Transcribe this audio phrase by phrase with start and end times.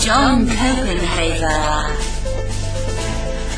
[0.00, 1.92] John Copenhaver,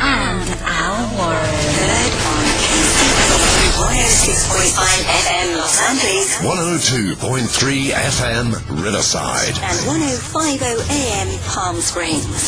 [0.00, 1.54] and Al Warren.
[1.78, 8.46] Heard on KCBQ 106.5 FM Los Angeles 102.3 FM
[8.82, 9.54] Riverside.
[9.62, 12.42] and 105.0 AM Palm Springs.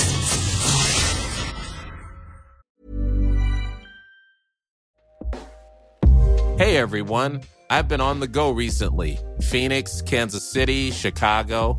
[6.56, 11.78] Hey everyone, I've been on the go recently Phoenix, Kansas City, Chicago.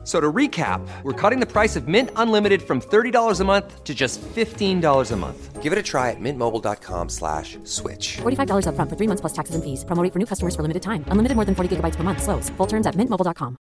[0.00, 3.84] F- So to recap, we're cutting the price of Mint Unlimited from $30 a month
[3.84, 5.62] to just $15 a month.
[5.62, 8.16] Give it a try at mintmobile.com slash switch.
[8.22, 9.84] $45 upfront for three months plus taxes and fees.
[9.84, 11.04] Promo for new customers for limited time.
[11.08, 12.22] Unlimited more than 40 gigabytes per month.
[12.22, 12.48] Slows.
[12.56, 13.58] Full terms at mintmobile.com.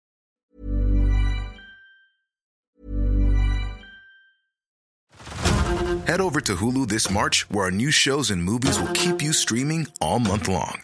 [6.06, 9.32] Head over to Hulu this March, where our new shows and movies will keep you
[9.32, 10.82] streaming all month long.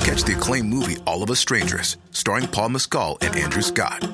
[0.00, 4.08] Catch the acclaimed movie All of Us Strangers, starring Paul Mescal and Andrew Scott.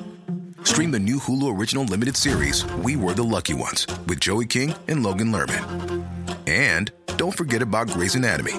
[0.63, 4.73] Stream the new Hulu original limited series, We Were the Lucky Ones, with Joey King
[4.87, 6.05] and Logan Lerman.
[6.47, 8.53] And don't forget about Grey's Anatomy.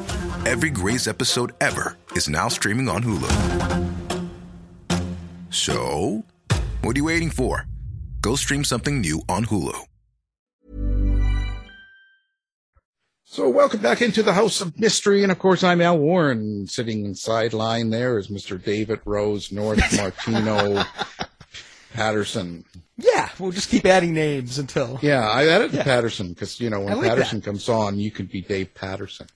[0.46, 3.90] Every Grey's episode ever is now streaming on Hulu.
[5.50, 6.24] So,
[6.82, 7.66] what are you waiting for?
[8.20, 9.74] Go stream something new on Hulu.
[13.24, 15.22] So, welcome back into the House of Mystery.
[15.22, 16.66] And of course, I'm Al Warren.
[16.66, 18.62] Sitting in sideline there is Mr.
[18.62, 20.84] David Rose North Martino
[21.92, 22.64] Patterson.
[22.96, 24.98] Yeah, we'll just keep adding names until.
[25.02, 25.82] Yeah, I added Yeah.
[25.82, 27.44] Patterson because, you know, when like Patterson that.
[27.44, 29.26] comes on, you could be Dave Patterson.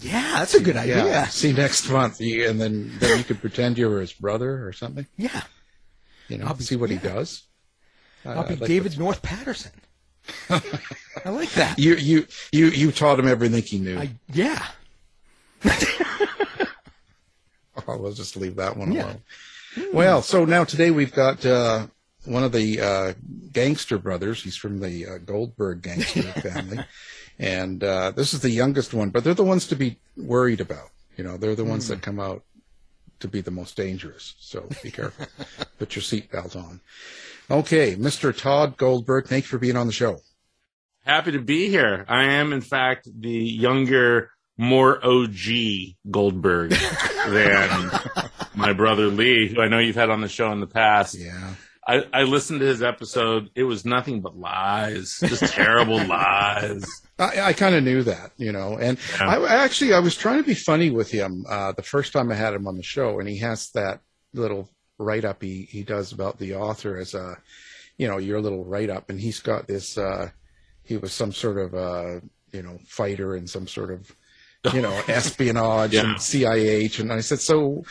[0.00, 1.04] Yeah, that's a good idea.
[1.04, 1.26] Yeah.
[1.26, 2.20] See next month.
[2.20, 5.06] And then, then you could pretend you were his brother or something.
[5.18, 5.42] Yeah.
[6.28, 7.42] You know, I'll be- see what he does.
[8.24, 9.72] I'll be I'd like David North Patterson.
[10.50, 11.78] I like that.
[11.78, 13.98] You, you, you, you taught him everything he knew.
[13.98, 14.64] I, yeah.
[17.88, 19.04] Oh, we'll just leave that one Yeah.
[19.04, 19.22] alone.
[19.92, 21.86] Well, so now today we've got uh,
[22.24, 23.12] one of the uh,
[23.52, 24.42] gangster brothers.
[24.42, 26.78] He's from the uh, Goldberg gangster family,
[27.38, 29.10] and uh, this is the youngest one.
[29.10, 30.90] But they're the ones to be worried about.
[31.16, 32.42] You know, they're the ones that come out
[33.20, 34.34] to be the most dangerous.
[34.40, 35.26] So be careful.
[35.78, 36.80] Put your seatbelt on.
[37.50, 38.36] Okay, Mr.
[38.36, 40.20] Todd Goldberg, thanks for being on the show.
[41.04, 42.04] Happy to be here.
[42.08, 45.36] I am, in fact, the younger, more OG
[46.10, 46.70] Goldberg
[47.28, 47.90] than
[48.54, 51.16] my brother Lee, who I know you've had on the show in the past.
[51.16, 51.54] Yeah.
[51.86, 53.50] I, I listened to his episode.
[53.56, 56.84] It was nothing but lies, just terrible lies.
[57.18, 59.28] I, I kind of knew that, you know, and Yeah.
[59.28, 62.34] I actually I was trying to be funny with him uh, the first time I
[62.36, 64.00] had him on the show, and he has that
[64.32, 64.68] little
[64.98, 67.36] write up he he does about the author as a,
[67.98, 69.98] you know, your little write up, and he's got this.
[69.98, 70.30] Uh,
[70.84, 74.14] he was some sort of a, you know fighter and some sort of
[74.72, 76.10] you know espionage Yeah.
[76.12, 77.10] and CIA agent.
[77.10, 77.84] And I said, so,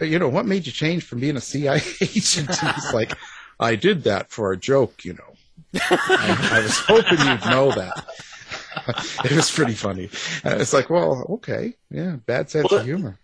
[0.00, 2.50] you know, what made you change from being a CIA agent?
[2.54, 3.12] He's like,
[3.60, 5.34] I did that for a joke, you know.
[5.74, 8.04] I, I was hoping you'd know that.
[9.24, 10.08] it was pretty funny.
[10.42, 13.18] And it's like, well, okay, yeah, bad sense Well, of humor.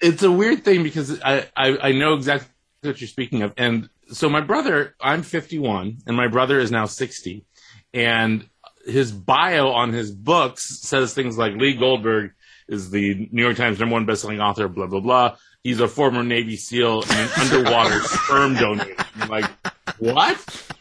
[0.00, 2.48] it's a weird thing because I, I, I know exactly
[2.82, 3.52] what you're speaking of.
[3.56, 7.44] And so my brother, I'm 51 and my brother is now 60
[7.94, 8.48] and
[8.86, 12.32] his bio on his books says things like Lee Goldberg
[12.68, 15.36] is the New York Times number one bestselling author, blah, blah, blah.
[15.62, 18.86] He's a former Navy SEAL and an underwater sperm donor.
[19.16, 19.50] I'm like,
[19.98, 20.74] what?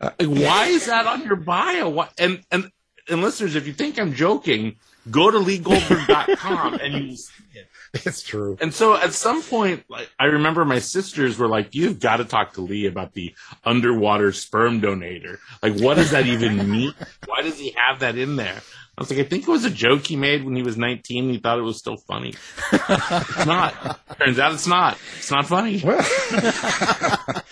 [0.00, 2.06] Uh, like, why is that on your bio?
[2.18, 2.70] And, and,
[3.08, 4.76] and listeners, if you think I'm joking,
[5.10, 7.68] go to leegoldberg.com and you will see it.
[8.06, 8.56] It's true.
[8.60, 12.24] And so at some point, like, I remember my sisters were like, you've got to
[12.24, 13.34] talk to Lee about the
[13.64, 15.38] underwater sperm donator.
[15.62, 16.94] Like, what does that even mean?
[17.26, 18.62] Why does he have that in there?
[18.96, 21.30] I was like, I think it was a joke he made when he was 19.
[21.30, 22.32] He thought it was still funny.
[22.72, 24.00] it's not.
[24.18, 24.96] Turns out it's not.
[25.18, 25.80] It's not funny.
[25.84, 26.00] Well,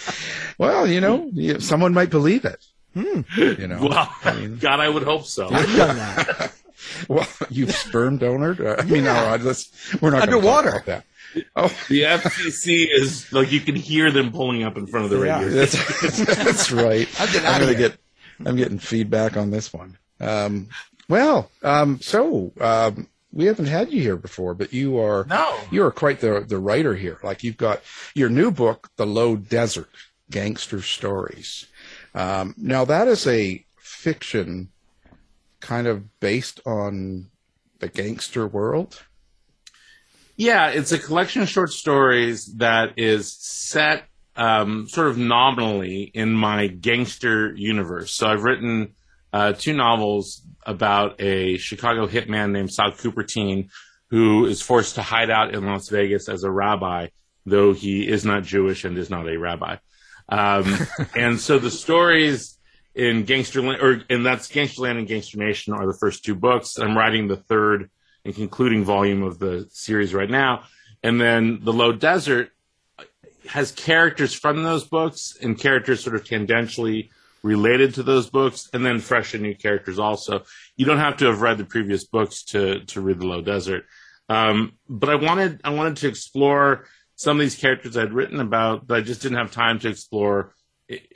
[0.59, 2.65] well, you know, someone might believe it.
[2.95, 3.21] Hmm.
[3.37, 5.49] You know, Well, I mean, God, I would hope so.
[5.49, 6.53] I've done that.
[7.09, 8.77] well, you sperm donor.
[8.79, 9.71] I mean, no, let's,
[10.01, 10.69] we're not gonna talk Underwater.
[10.71, 11.05] about that.
[11.55, 15.25] Oh, The FCC is like, you can hear them pulling up in front of the
[15.25, 15.41] Yeah.
[15.43, 15.51] radio.
[15.61, 17.09] that's, that's right.
[17.21, 17.97] I've been I'm gonna get,
[18.45, 19.97] I'm getting feedback on this one.
[20.21, 20.69] Um,
[21.09, 25.57] well, um, so um, we haven't had you here before, but you are No.
[25.71, 27.19] you are quite the the writer here.
[27.23, 27.81] Like you've got
[28.15, 29.89] your new book, The Low Desert:
[30.31, 31.67] Gangster Stories.
[32.15, 34.71] Um, now that is a fiction,
[35.61, 37.31] kind of based on
[37.79, 39.02] the gangster world.
[40.37, 44.05] Yeah, it's a collection of short stories that is set
[44.37, 48.12] um, sort of nominally in my gangster universe.
[48.12, 48.95] So I've written
[49.33, 53.69] uh, two novels about a Chicago hitman named Sal Cupertine
[54.11, 57.09] who is forced to hide out in Las Vegas as a rabbi,
[57.47, 59.76] though he is not Jewish and is not a rabbi.
[60.29, 60.76] Um,
[61.14, 62.59] and so the stories
[63.00, 66.78] in Gangsterland, or and that's Gangsterland and Gangster Nation are the first two books.
[66.78, 67.90] I'm writing the third
[68.26, 70.64] and concluding volume of the series right now.
[71.02, 72.50] And then The Low Desert
[73.49, 77.09] has characters from those books and characters sort of tangentially
[77.42, 80.45] related to those books, and then fresh and new characters also.
[80.76, 83.87] You don't have to have read the previous books to to read The Low Desert.
[84.28, 86.85] Um, but I wanted I wanted to explore
[87.16, 90.54] some of these characters I'd written about, but I just didn't have time to explore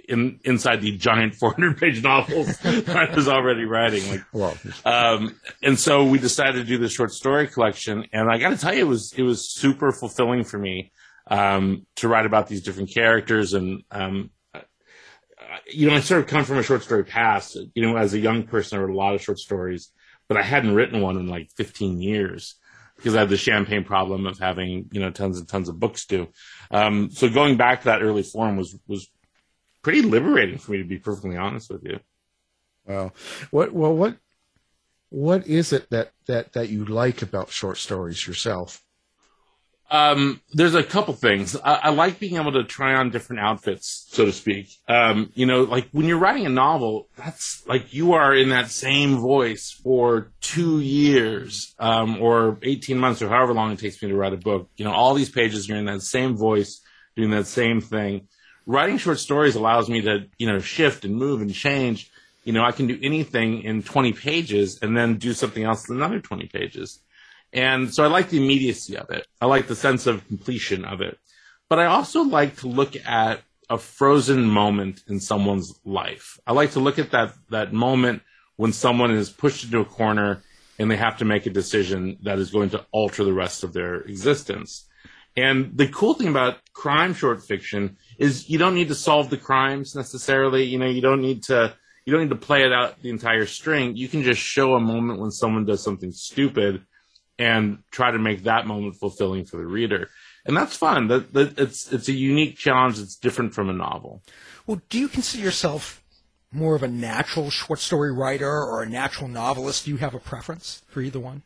[0.09, 4.09] in inside the giant 400 page novels that I was already writing.
[4.09, 8.39] Like Well, um, and so we decided to do this short story collection, and I
[8.39, 10.93] got to tell you, it was it was super fulfilling for me
[11.27, 13.55] um, to write about these different characters.
[13.55, 14.31] And um,
[15.71, 17.57] you know, I sort of come from a short story past.
[17.75, 19.91] You know, as a young person, I wrote a lot of short stories,
[20.29, 22.57] but I hadn't written one in like 15 years
[22.97, 26.07] because I had the champagne problem of having you know tons and tons of books
[26.07, 26.29] due.
[26.71, 29.09] Um, so going back to that early form was was
[29.85, 32.01] pretty liberating for me to be perfectly honest with you.
[32.87, 33.15] Well,
[33.51, 34.17] what well what
[35.11, 38.83] what is it that that that you like about short stories yourself?
[39.91, 41.55] Um, there's a couple things.
[41.57, 44.71] I, I, like being able to try on different outfits, so to speak.
[44.89, 48.71] Um, you know, like when you're writing a novel, that's like you are in that
[48.71, 54.09] same voice for two years, um, or 18 months, or however long it takes me
[54.09, 54.69] to write a book.
[54.77, 56.81] You know, all these pages, you're in that same voice,
[57.15, 58.27] doing that same thing.
[58.67, 62.11] Writing short stories allows me to, you know, shift and move and change.
[62.45, 65.97] You know, I can do anything in 20 pages and then do something else in
[65.97, 67.01] another 20 pages.
[67.53, 69.27] And so I like the immediacy of it.
[69.41, 71.19] I like the sense of completion of it.
[71.69, 73.41] But I also like to look at
[73.71, 76.39] a frozen moment in someone's life.
[76.47, 78.23] I like to look at that, that moment
[78.57, 80.43] when someone is pushed into a corner
[80.79, 83.73] and they have to make a decision that is going to alter the rest of
[83.73, 84.87] their existence.
[85.37, 89.37] And the cool thing about crime short fiction is you don't need to solve the
[89.37, 90.65] crimes necessarily.
[90.65, 93.47] You know, you don't need to, you don't need to play it out the entire
[93.47, 93.97] string.
[93.97, 96.85] You can just show a moment when someone does something stupid
[97.39, 100.09] and try to make that moment fulfilling for the reader.
[100.47, 101.09] And that's fun.
[101.09, 104.23] That, that it's it's a unique challenge that's different from a novel.
[104.67, 106.03] Well, do you consider yourself
[106.53, 109.87] more of a natural short story writer or a natural novelist?
[109.87, 111.43] Do you have a preference for either one?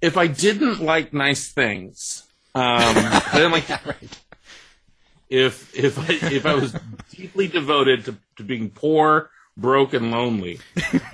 [0.00, 2.24] If I didn't like nice things,
[2.54, 2.94] um,
[3.32, 4.23] then like right.
[5.28, 6.76] If if I if I was
[7.10, 10.60] deeply devoted to, to being poor, broke, and lonely,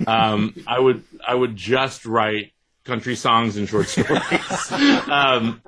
[0.07, 2.53] um, I would I would just write
[2.83, 4.71] country songs and short stories.
[5.07, 5.61] um,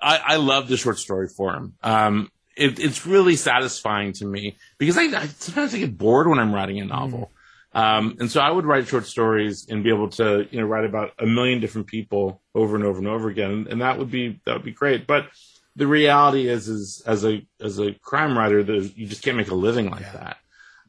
[0.00, 1.74] I, I, love the short story form.
[1.82, 6.38] Um, it, it's really satisfying to me because I, I, sometimes I get bored when
[6.38, 7.30] I'm writing a novel.
[7.72, 10.84] Um, and so I would write short stories and be able to, you know, write
[10.84, 13.66] about a million different people over and over and over again.
[13.70, 15.06] And that would be, that would be great.
[15.06, 15.26] But
[15.78, 19.54] the reality is, is as a, as a crime writer, you just can't make a
[19.54, 20.34] living like yeah.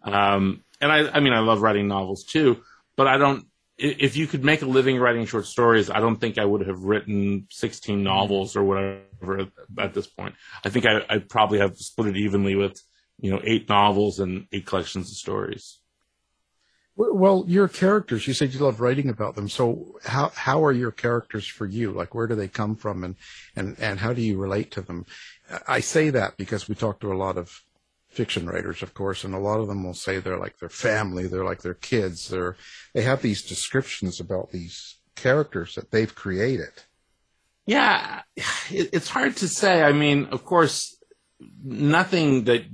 [0.04, 0.12] that.
[0.12, 2.62] Um, and I, I mean, I love writing novels too,
[2.96, 3.46] but I don't
[3.80, 6.84] if you could make a living writing short stories, I don't think I would have
[6.84, 10.36] written 16 novels or whatever at this point.
[10.66, 12.82] I think I, would probably have split it evenly with,
[13.22, 15.80] you know, eight novels and eight collections of stories.
[17.02, 19.48] Well, your characters, you said you love writing about them.
[19.48, 21.92] So how, how are your characters for you?
[21.92, 23.16] Like, where do they come from and,
[23.56, 25.06] and, and how do you relate to them?
[25.66, 27.64] I say that because we talk to a lot of
[28.10, 31.26] fiction writers, of course, and a lot of them will say they're like their family,
[31.26, 32.58] they're like their kids, they're
[32.94, 36.84] they have these descriptions about these characters that they've created.
[37.66, 38.24] Yeah,
[38.70, 39.84] it's hard to say.
[39.84, 40.98] I mean, of course,
[41.64, 42.66] nothing that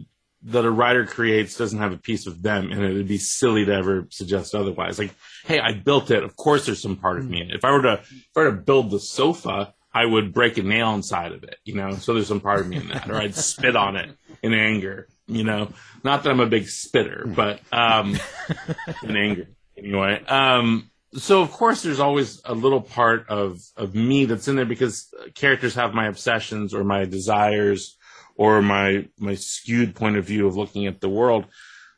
[0.46, 2.94] that a writer creates doesn't have a piece of them and it.
[2.94, 5.00] would be silly to ever suggest otherwise.
[5.00, 5.14] Like,
[5.46, 6.24] hey, I built it.
[6.24, 7.56] Of course, there's some part of me in it.
[7.56, 10.64] If I were to if I were to build the sofa, I would break a
[10.64, 11.96] nail inside of it, you know.
[11.96, 14.10] So there's some part of me in that, or I'd spit on it
[14.44, 15.72] in anger you know,
[16.04, 18.18] not that I'm a big spitter, but um,
[19.04, 19.48] in anger
[19.78, 20.24] anyway.
[20.26, 24.66] Um, so of course, there's always a little part of of me that's in there
[24.66, 27.98] because characters have my obsessions or my desires
[28.36, 31.46] or my my skewed point of view of looking at the world.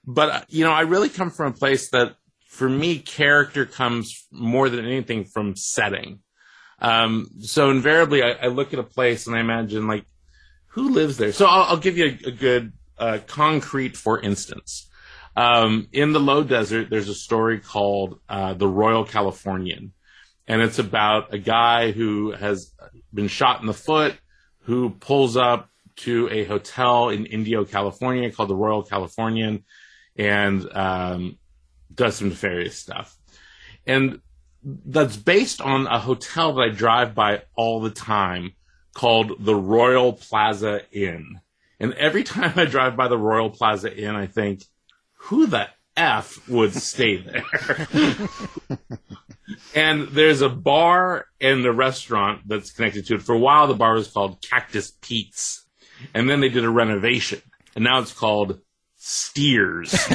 [0.06, 2.16] But you know, I really come from a place that,
[2.48, 6.20] for me, character comes more than anything from setting.
[6.80, 10.06] Um, so invariably, I, I, look at a place and I imagine like
[10.68, 11.32] who lives there.
[11.32, 14.88] So I'll, I'll give you a, a good uh, concrete, for instance.
[15.36, 19.94] Um, in the low desert, there's a story called uh, The Royal Californian.
[20.48, 22.74] And it's about a guy who has
[23.14, 24.16] been shot in the foot,
[24.62, 29.64] who pulls up to a hotel in Indio, California called the Royal Californian
[30.16, 31.38] and um,
[31.94, 33.16] does some nefarious stuff.
[33.86, 34.22] And
[34.64, 38.54] that's based on a hotel that I drive by all the time
[38.94, 41.40] called the Royal Plaza Inn.
[41.80, 44.64] And every time I drive by the Royal Plaza Inn, I think,
[45.14, 47.46] who the F would stay there?
[49.76, 53.22] and there's a bar and a restaurant that's connected to it.
[53.22, 55.67] For a while, the bar was called Cactus Pete's.
[56.14, 57.42] And then they did a renovation.
[57.76, 58.60] And now it's called
[58.96, 59.94] Steers.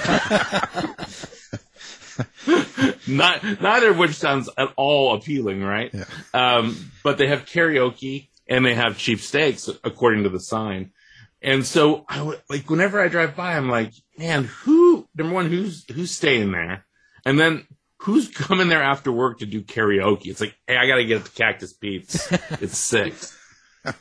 [3.07, 5.93] Not, neither of which sounds at all appealing, right?
[5.93, 6.05] Yeah.
[6.35, 10.93] Um, but they have karaoke and they have cheap steaks, according to the sign.
[11.41, 15.49] And so I would like whenever I drive by, I'm like, man, who number one,
[15.49, 16.85] who's who's staying there?
[17.25, 17.67] And then
[17.99, 20.27] who's coming there after work to do karaoke?
[20.27, 22.31] It's like, hey, I gotta get to Cactus Pete's.
[22.63, 23.37] It's six.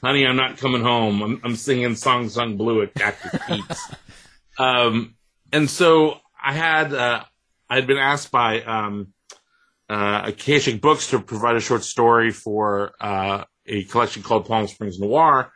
[0.03, 1.21] Honey, I'm not coming home.
[1.21, 3.91] I'm, I'm singing Song Sung Blue at Cactus Pete's.
[4.59, 5.15] um,
[5.51, 7.23] and so I had uh,
[7.69, 9.13] I had been asked by um,
[9.89, 14.99] uh, Akashic Books to provide a short story for uh, a collection called Palm Springs
[14.99, 15.51] Noir,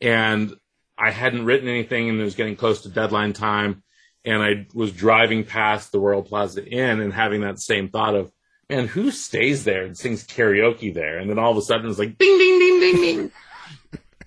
[0.00, 0.54] and
[0.98, 3.82] I hadn't written anything and it was getting close to deadline time.
[4.24, 8.30] And I was driving past the Royal Plaza Inn and having that same thought of,
[8.70, 11.18] man, who stays there and sings karaoke there?
[11.18, 13.32] And then all of a sudden it's like ding, ding, ding, ding, ding.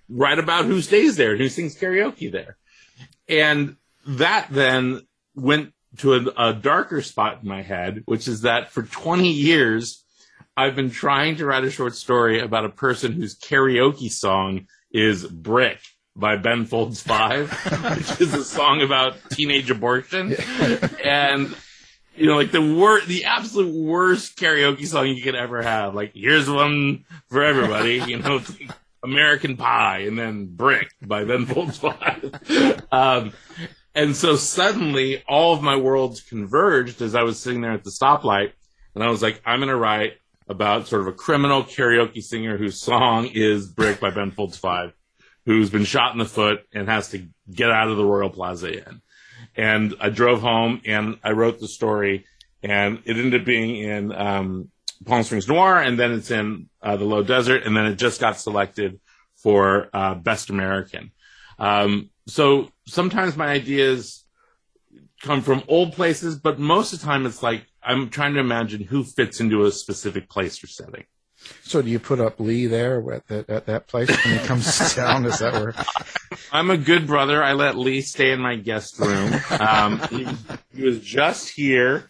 [0.09, 2.57] right about who stays there and who sings karaoke there.
[3.27, 5.01] And that then
[5.35, 10.03] went to a, a darker spot in my head, which is that for 20 years,
[10.57, 15.25] I've been trying to write a short story about a person whose karaoke song is
[15.25, 15.79] Brick
[16.15, 17.51] by Ben Folds Five,
[17.97, 20.35] which is a song about teenage abortion.
[21.03, 21.53] And
[22.15, 25.93] you know, like the worst, the absolute worst karaoke song you could ever have.
[25.93, 28.71] Like, here's one for everybody, you know, like
[29.05, 32.33] American Pie and then Brick by Ben Folds Five.
[32.91, 33.33] Um,
[33.93, 37.91] and so suddenly all of my worlds converged as I was sitting there at the
[37.91, 38.51] stoplight
[38.93, 40.13] and I was like, I'm going to write
[40.47, 44.93] about sort of a criminal karaoke singer whose song is Brick by Ben Folds Five,
[45.45, 48.73] who's been shot in the foot and has to get out of the Royal Plaza
[48.73, 49.01] Inn.
[49.55, 52.25] And I drove home and I wrote the story,
[52.61, 54.71] and it ended up being in um,
[55.03, 58.21] Palm Springs Noir, and then it's in uh, the Low Desert, and then it just
[58.21, 58.99] got selected
[59.35, 61.11] for uh, Best American.
[61.59, 64.25] Um, so sometimes my ideas
[65.21, 68.81] come from old places, but most of the time it's like I'm trying to imagine
[68.81, 71.05] who fits into a specific place or setting.
[71.63, 74.95] So do you put up Lee there at that, at that place when he comes
[74.95, 75.25] down?
[75.25, 75.75] Is that where?
[76.51, 77.43] I'm a good brother.
[77.43, 79.33] I let Lee stay in my guest room.
[79.51, 80.27] Um, he,
[80.73, 82.09] he, was just here,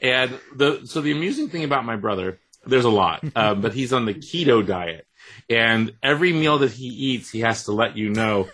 [0.00, 3.92] and the so the amusing thing about my brother, there's a lot, uh, but he's
[3.92, 5.06] on the keto diet,
[5.48, 8.48] and every meal that he eats, he has to let you know.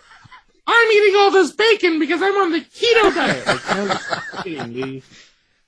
[0.69, 3.47] I'm eating all this bacon because I'm on the keto diet.
[3.47, 5.03] Like,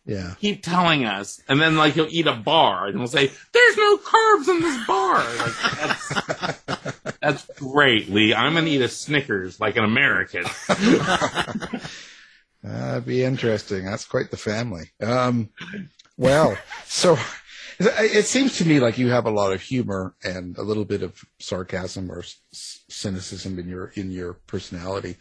[0.09, 0.33] Yeah.
[0.41, 1.39] Keep telling us.
[1.47, 4.87] And then like he'll eat a bar and he'll say, There's no carbs in this
[4.87, 5.17] bar.
[5.37, 8.33] Like that's that's great, Lee.
[8.33, 10.45] I'm gonna eat a Snickers like an American.
[12.63, 13.85] That'd be interesting.
[13.85, 14.91] That's quite the family.
[15.01, 15.49] Um,
[16.17, 17.17] well, so
[17.79, 21.01] it seems to me like you have a lot of humor and a little bit
[21.01, 25.15] of sarcasm or cynicism in your in your personality.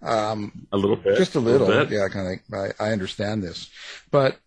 [0.00, 1.66] Um, a little bit, just a little.
[1.66, 2.54] A little yeah, kind of.
[2.54, 3.68] I, I understand this,
[4.10, 4.38] but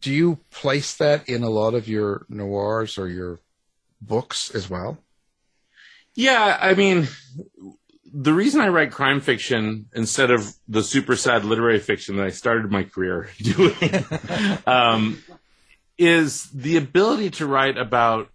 [0.00, 3.40] do you place that in a lot of your noirs or your
[4.00, 4.98] books as well?
[6.14, 7.08] Yeah, I mean,
[8.12, 12.30] the reason I write crime fiction instead of the super sad literary fiction that I
[12.30, 13.76] started my career doing
[14.66, 15.22] um,
[15.96, 18.30] is the ability to write about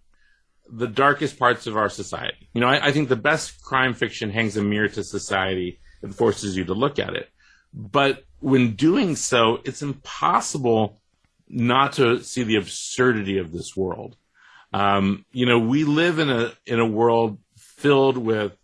[0.68, 2.48] the darkest parts of our society.
[2.52, 6.14] You know, I, I, think the best crime fiction hangs a mirror to society and
[6.14, 7.28] forces you to look at it.
[7.72, 11.00] But when doing so, it's impossible
[11.48, 14.16] not to see the absurdity of this world.
[14.72, 18.56] Um, you know, we live in a in a world filled with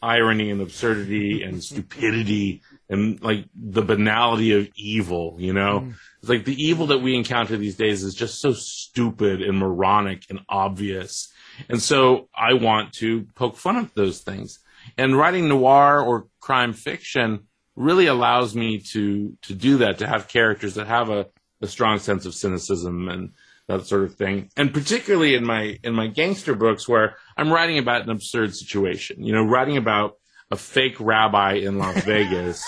[0.00, 5.36] irony and absurdity and stupidity and like the banality of evil.
[5.38, 5.94] You know, mm.
[6.20, 10.24] it's like the evil that we encounter these days is just so stupid and moronic
[10.30, 11.32] and obvious.
[11.68, 14.60] And so I want to poke fun at those things.
[14.96, 20.28] And writing noir or crime fiction really allows me to to do that, to have
[20.28, 21.26] characters that have a,
[21.60, 23.32] a strong sense of cynicism and
[23.68, 24.50] that sort of thing.
[24.56, 29.22] And particularly in my in my gangster books where I'm writing about an absurd situation,
[29.22, 30.16] you know, writing about
[30.50, 32.64] a fake rabbi in Las Vegas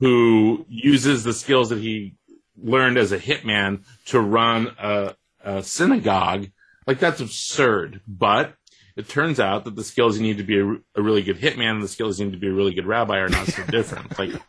[0.00, 2.16] who uses the skills that he
[2.60, 6.48] learned as a hitman to run a, a synagogue.
[6.86, 8.54] Like that's absurd, but
[8.96, 10.66] it turns out that the skills you need to be a,
[10.98, 13.18] a, really good hitman and the skills you need to be a really good rabbi
[13.18, 14.18] are not so different.
[14.18, 14.40] like, you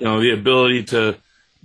[0.00, 1.18] know, the ability to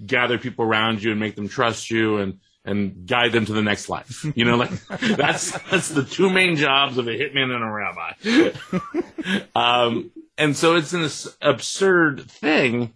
[0.06, 3.62] gather people around you and make them trust you and, and guide them to the
[3.62, 4.26] next life.
[4.36, 9.46] You know, like that's, that's the two main jobs of a hitman and a rabbi.
[9.56, 11.08] um, and so it's an
[11.42, 12.94] absurd thing.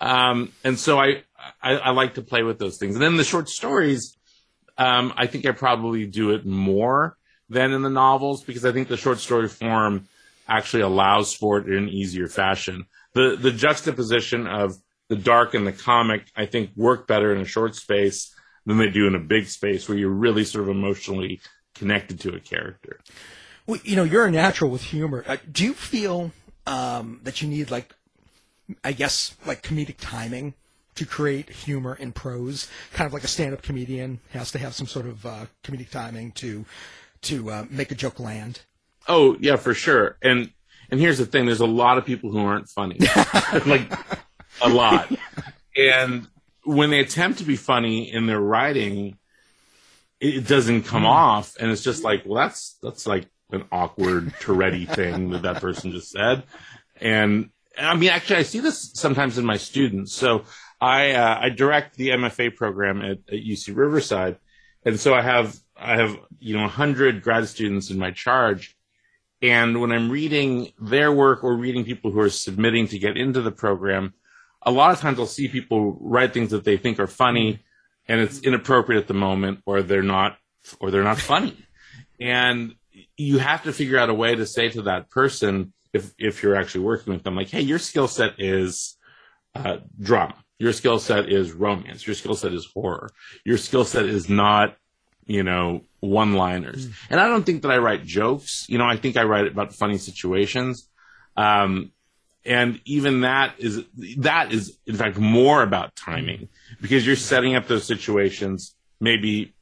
[0.00, 1.24] Um, and so I,
[1.60, 2.94] I, I, like to play with those things.
[2.94, 4.16] And then the short stories,
[4.76, 7.16] um, I think I probably do it more
[7.48, 10.06] than in the novels because I think the short story form
[10.46, 12.86] actually allows for it in an easier fashion.
[13.14, 14.76] The the juxtaposition of
[15.08, 18.34] the dark and the comic, I think, work better in a short space
[18.68, 21.40] than they do in a big space where you're really sort of emotionally
[21.74, 23.00] connected to a character.
[23.66, 25.24] Well, you know, you're a natural with humor.
[25.26, 26.32] Uh, do you feel
[26.66, 27.94] um, that you need like,
[28.84, 30.52] I guess, like comedic timing
[30.96, 32.68] to create humor in prose?
[32.92, 36.32] Kind of like a stand-up comedian has to have some sort of uh, comedic timing
[36.32, 36.66] to
[37.22, 38.60] to uh, make a joke land.
[39.08, 40.18] Oh yeah, for sure.
[40.20, 40.52] And
[40.90, 42.98] and here's the thing: there's a lot of people who aren't funny,
[43.66, 43.90] like
[44.60, 45.10] a lot.
[45.76, 46.26] And
[46.68, 49.16] when they attempt to be funny in their writing,
[50.20, 51.08] it doesn't come mm.
[51.08, 55.62] off, and it's just like, well, that's that's like an awkward Tourette thing that that
[55.62, 56.42] person just said.
[57.00, 60.12] and I mean, actually, I see this sometimes in my students.
[60.12, 60.44] So
[60.80, 64.36] I uh, I direct the MFA program at, at UC Riverside,
[64.84, 68.76] and so I have I have you know 100 grad students in my charge,
[69.40, 73.40] and when I'm reading their work or reading people who are submitting to get into
[73.40, 74.12] the program,
[74.62, 77.60] a lot of times I'll see people write things that they think are funny,
[78.06, 80.36] and it's inappropriate at the moment, or they're not,
[80.80, 81.56] or they're not funny,
[82.20, 82.74] and
[83.16, 86.56] you have to figure out a way to say to that person if if you're
[86.56, 88.96] actually working with them, like, hey, your skill set is
[89.54, 90.34] uh, drama.
[90.58, 92.06] Your skill set is romance.
[92.06, 93.10] Your skill set is horror.
[93.44, 94.76] Your skill set is not,
[95.26, 96.88] you know, one liners.
[96.88, 96.94] Mm.
[97.10, 98.66] And I don't think that I write jokes.
[98.68, 100.88] You know, I think I write about funny situations.
[101.36, 101.92] Um,
[102.48, 103.84] and even that is,
[104.18, 106.48] that is in fact more about timing
[106.80, 109.54] because you're setting up those situations maybe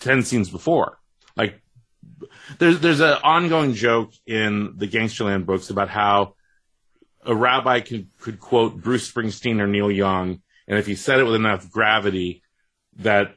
[0.00, 0.98] 10 scenes before.
[1.36, 1.60] Like
[2.58, 6.34] there's, there's an ongoing joke in the Gangsterland books about how
[7.24, 11.24] a rabbi could, could quote Bruce Springsteen or Neil Young, and if he said it
[11.24, 12.42] with enough gravity,
[12.98, 13.34] that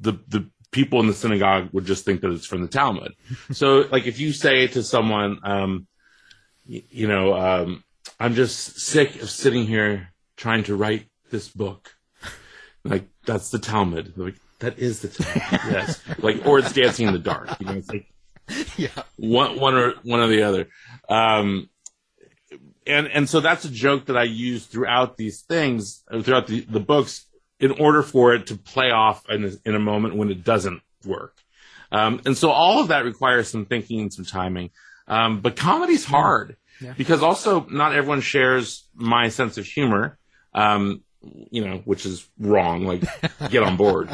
[0.00, 3.14] the the people in the synagogue would just think that it's from the Talmud.
[3.52, 5.86] so, like, if you say to someone, um,
[6.66, 7.84] you, know, um,
[8.18, 11.94] I'm just sick of sitting here trying to write this book,
[12.84, 14.14] like that's the Talmud.
[14.16, 15.60] Like that is the Talmud.
[15.72, 17.58] yes, like or it's Dancing in the Dark.
[17.60, 18.06] You know, it's like
[18.76, 20.68] yeah, one one or one or the other.
[21.08, 21.68] Um,
[22.86, 26.60] and and so that's a joke that I use throughout these things, uh, throughout the,
[26.60, 27.26] the books,
[27.58, 30.80] in order for it to play off in a, in a moment when it doesn't
[31.04, 31.36] work.
[31.92, 34.70] Um, and so all of that requires some thinking and some timing.
[35.08, 36.94] Um, but comedy's hard yeah.
[36.96, 40.18] because also not everyone shares my sense of humor.
[40.54, 41.02] Um,
[41.50, 42.86] you know, which is wrong.
[42.86, 43.02] Like,
[43.50, 44.10] get on board.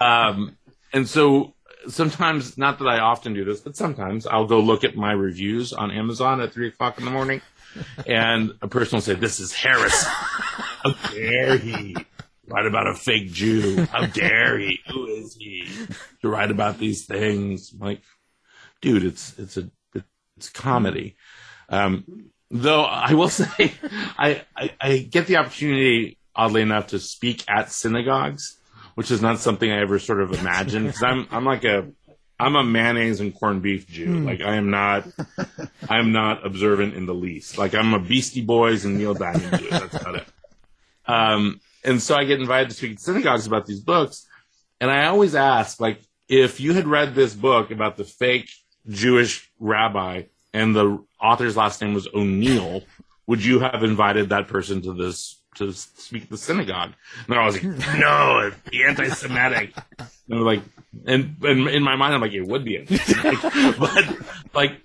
[0.00, 0.56] Um,
[0.92, 1.54] and so
[1.88, 5.72] sometimes, not that I often do this, but sometimes I'll go look at my reviews
[5.72, 7.40] on Amazon at three o'clock in the morning
[8.06, 10.04] and a person will say, "This is Harris.
[10.04, 11.96] How dare he
[12.46, 13.84] write about a fake Jew?
[13.86, 14.80] How dare he?
[14.88, 15.68] Who is he
[16.20, 18.02] to write about these things?" I'm like,
[18.80, 19.70] dude, it's it's a
[20.36, 21.16] it's comedy.
[21.72, 23.72] Um, though I will say,
[24.18, 28.58] I, I I get the opportunity, oddly enough, to speak at synagogues,
[28.94, 31.88] which is not something I ever sort of imagined because I'm I'm like a
[32.38, 34.08] I'm a mayonnaise and corned beef Jew.
[34.08, 34.26] Mm.
[34.26, 35.06] Like I am not,
[35.88, 37.56] I am not observant in the least.
[37.56, 39.70] Like I'm a Beastie Boys and Neil Diamond Jew.
[39.70, 40.26] That's about it.
[41.06, 44.26] Um, and so I get invited to speak at synagogues about these books,
[44.80, 48.50] and I always ask, like, if you had read this book about the fake
[48.88, 52.82] Jewish rabbi and the author's last name was O'Neill,
[53.26, 56.92] would you have invited that person to this to speak at the synagogue?
[57.18, 58.56] And they're always like, no, it's
[58.86, 59.74] anti-Semitic.
[59.98, 60.62] And they're like,
[61.06, 62.78] and, and in my mind, I'm like, it would be,
[63.78, 64.16] but
[64.54, 64.80] like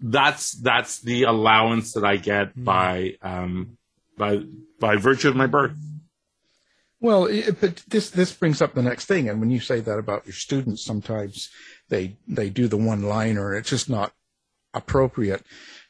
[0.00, 2.64] that's that's the allowance that I get mm.
[2.64, 3.78] by um,
[4.16, 4.40] by
[4.80, 5.72] by virtue of my birth.
[7.00, 9.98] Well, it, but this this brings up the next thing, and when you say that
[9.98, 11.50] about your students, sometimes
[11.88, 14.12] they they do the one liner, and it's just not
[14.78, 15.42] appropriate.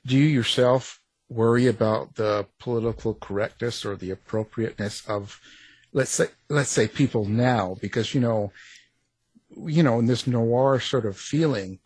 [0.05, 5.40] Do you yourself worry about the political correctness or the appropriateness of,
[5.92, 8.53] let's say let's say people now, because you know
[9.66, 11.79] you know, in this noir sort of feeling,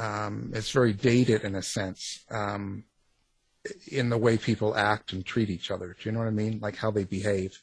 [0.00, 2.84] um, it's very dated in a sense, um,
[3.90, 5.88] in the way people act and treat each other.
[5.98, 6.60] Do you know what I mean?
[6.60, 7.60] Like how they behave.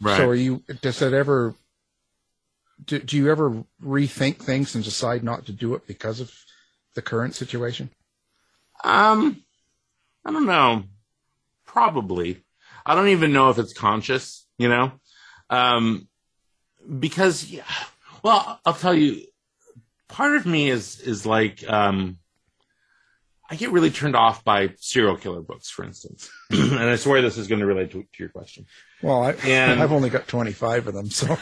[0.00, 0.16] Right.
[0.16, 1.54] So are you, does that ever,
[2.84, 6.32] do, do you ever rethink things and decide not to do it because of
[6.94, 7.90] the current situation?
[8.84, 9.42] Um,
[10.24, 10.84] I don't know.
[11.66, 12.42] Probably.
[12.84, 14.92] I don't even know if it's conscious, you know?
[15.50, 16.08] Um,
[16.98, 17.64] because, yeah,
[18.22, 19.26] well, I'll tell you,
[20.08, 22.18] part of me is is like um,
[23.50, 27.38] I get really turned off by serial killer books, for instance, and I swear this
[27.38, 28.66] is going to relate to, to your question.
[29.02, 31.28] Well, I, and, I've only got twenty five of them, so.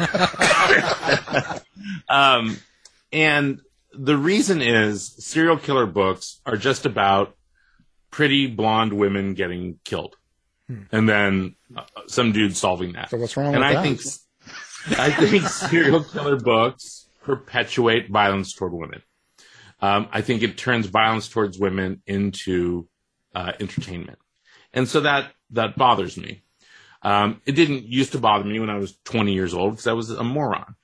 [2.08, 2.58] um,
[3.12, 3.60] and
[3.98, 7.36] the reason is serial killer books are just about
[8.10, 10.16] pretty blonde women getting killed,
[10.68, 10.82] hmm.
[10.92, 13.10] and then uh, some dude solving that.
[13.10, 13.82] So what's wrong and with I that?
[13.82, 14.00] think
[14.98, 19.02] I think serial killer books perpetuate violence toward women.
[19.80, 22.88] Um, I think it turns violence towards women into
[23.34, 24.18] uh, entertainment,
[24.72, 26.42] and so that that bothers me.
[27.02, 29.92] Um, it didn't used to bother me when I was 20 years old because I
[29.92, 30.74] was a moron.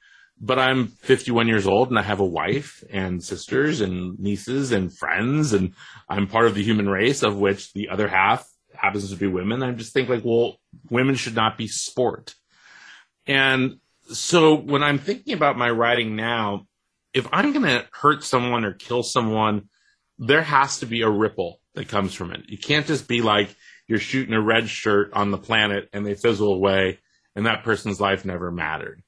[0.45, 4.93] But I'm 51 years old and I have a wife and sisters and nieces and
[4.93, 5.75] friends, and
[6.09, 9.63] I'm part of the human race of which the other half happens to be women.
[9.63, 10.57] I just think like, well,
[10.91, 12.35] women should not be sport.
[13.25, 13.79] And
[14.09, 16.67] so when I'm thinking about my writing now,
[17.15, 19.69] if I'm going to hurt someone or kill someone,
[20.19, 22.49] there has to be a ripple that comes from it.
[22.49, 23.55] You can't just be like
[23.87, 26.99] you're shooting a red shirt on the planet and they fizzle away
[27.37, 29.03] and that person's life never mattered.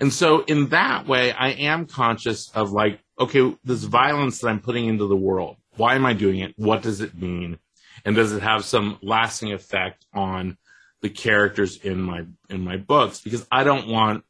[0.00, 4.60] And so in that way, I am conscious of like, okay, this violence that I'm
[4.60, 6.54] putting into the world, why am I doing it?
[6.56, 7.58] What does it mean?
[8.04, 10.56] And does it have some lasting effect on
[11.02, 13.20] the characters in my, in my books?
[13.20, 14.24] Because I don't want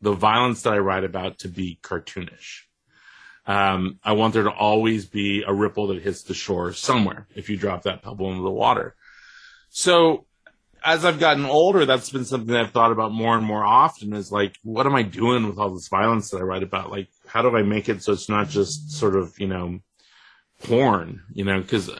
[0.00, 2.62] the violence that I write about to be cartoonish.
[3.46, 7.48] Um, I want there to always be a ripple that hits the shore somewhere if
[7.48, 8.94] you drop that pebble into the water.
[9.70, 10.26] So
[10.84, 14.32] as I've gotten older, that's been something I've thought about more and more often is
[14.32, 16.90] like, what am I doing with all this violence that I write about?
[16.90, 19.80] Like, how do I make it so it's not just sort of, you know,
[20.64, 21.90] porn, you know, cause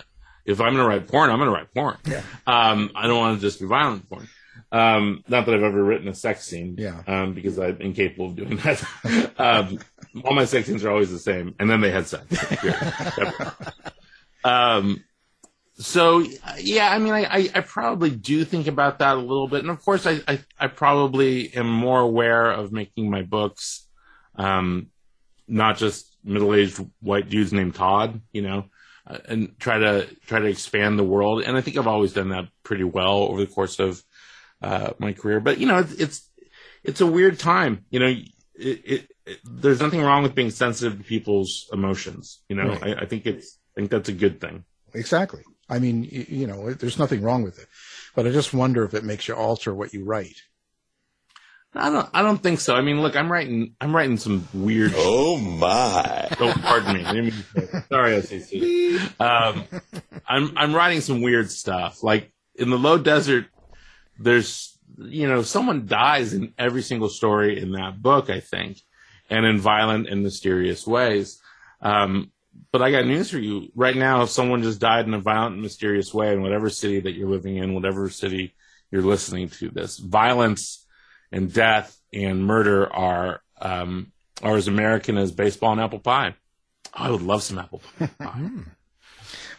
[0.45, 1.97] if I'm going to write porn, I'm going to write porn.
[2.05, 2.23] Yeah.
[2.47, 4.29] Um, I don't want to just be violent porn.
[4.73, 6.77] Um, not that I've ever written a sex scene.
[6.79, 7.03] Yeah.
[7.07, 8.83] Um, because I'm incapable of doing that.
[9.39, 9.79] um,
[10.25, 11.55] all my sex scenes are always the same.
[11.59, 12.25] And then they had sex.
[14.45, 15.05] um,
[15.75, 16.25] so
[16.59, 19.71] yeah, I mean, I, I, I, probably do think about that a little bit, and
[19.71, 23.87] of course, I, I, I probably am more aware of making my books,
[24.37, 24.89] um,
[25.49, 28.67] not just middle-aged white dudes named Todd, you know,
[29.07, 31.43] uh, and try to try to expand the world.
[31.43, 34.03] And I think I've always done that pretty well over the course of
[34.61, 35.41] uh, my career.
[35.41, 36.31] But you know, it's it's,
[36.85, 37.87] it's a weird time.
[37.91, 42.41] You know, it, it, it, there's nothing wrong with being sensitive to people's emotions.
[42.49, 42.99] You know, right.
[42.99, 44.65] I, I think it's I think that's a good thing.
[44.95, 45.43] Exactly.
[45.73, 47.67] I mean, you, you know, there's nothing wrong with it,
[48.15, 50.43] but I just wonder if it makes you alter what you write.
[51.75, 52.09] I don't.
[52.13, 52.75] I don't think so.
[52.75, 53.75] I mean, look, I'm writing.
[53.81, 54.93] I'm writing some weird.
[54.95, 56.29] Oh my!
[56.39, 57.31] Oh, pardon me.
[57.89, 59.01] Sorry, OCC.
[59.19, 59.65] Um,
[60.29, 62.03] I'm I'm writing some weird stuff.
[62.03, 63.47] Like in the low desert,
[64.19, 68.29] there's you know someone dies in every single story in that book.
[68.29, 68.83] I think,
[69.31, 71.41] and in violent and mysterious ways.
[71.81, 72.31] Um,
[72.71, 73.69] but I got news for you.
[73.75, 77.01] Right now, if someone just died in a violent and mysterious way in whatever city
[77.01, 78.55] that you're living in, whatever city
[78.91, 80.87] you're listening to this, violence
[81.31, 84.13] and death and murder are um,
[84.43, 86.35] are as American as baseball and apple pie.
[86.95, 87.83] Oh, I would love some apple
[88.19, 88.51] pie.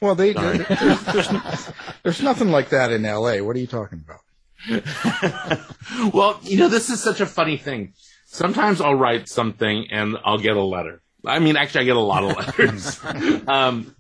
[0.01, 1.71] Well, they, they there's, there's,
[2.03, 3.39] there's nothing like that in L.A.
[3.39, 4.19] What are you talking about?
[6.13, 7.93] well, you know, this is such a funny thing.
[8.25, 11.99] Sometimes I'll write something and I'll get a letter I mean, actually, I get a
[11.99, 12.99] lot of letters.
[13.47, 13.95] um,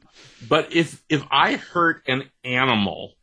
[0.47, 3.13] but if if I hurt an animal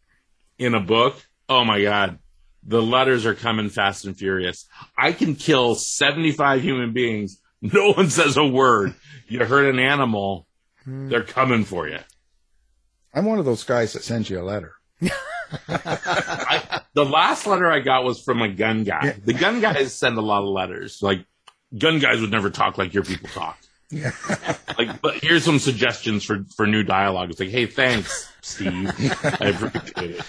[0.59, 1.17] in a book,
[1.49, 2.19] oh my god,
[2.63, 4.67] the letters are coming fast and furious.
[4.97, 7.41] I can kill seventy five human beings.
[7.63, 8.95] No one says a word.
[9.29, 10.47] You hurt an animal,
[10.87, 11.99] they're coming for you.
[13.13, 14.73] I'm one of those guys that sends you a letter.
[15.69, 19.17] I, the last letter I got was from a gun guy.
[19.25, 21.03] The gun guys send a lot of letters.
[21.03, 21.25] Like
[21.77, 23.59] gun guys would never talk like your people talk.
[23.91, 24.13] Yeah.
[24.79, 27.31] like, but here's some suggestions for for new dialogue.
[27.31, 28.93] It's like, hey, thanks, Steve.
[29.41, 30.23] I appreciate it.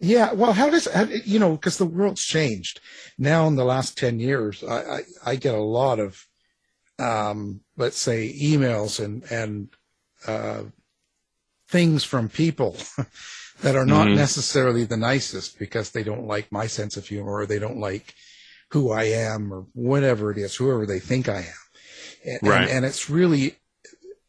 [0.00, 1.52] Yeah, well, how does how, you know?
[1.52, 2.80] Because the world's changed
[3.18, 3.46] now.
[3.46, 6.26] In the last ten years, I, I, I get a lot of,
[6.98, 9.68] um, let's say, emails and and
[10.26, 10.64] uh,
[11.68, 12.76] things from people
[13.62, 14.16] that are not mm-hmm.
[14.16, 18.14] necessarily the nicest because they don't like my sense of humor or they don't like
[18.70, 21.61] who I am or whatever it is, whoever they think I am.
[22.24, 22.62] And, right.
[22.62, 23.56] and, and it's really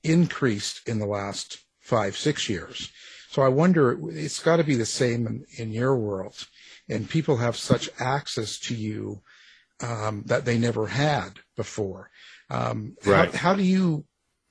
[0.03, 2.91] increased in the last five, six years.
[3.29, 6.47] So I wonder, it's got to be the same in, in, your world.
[6.87, 9.21] And people have such access to you
[9.81, 12.09] um, that they never had before.
[12.49, 13.33] Um, right.
[13.33, 14.05] How, how, do you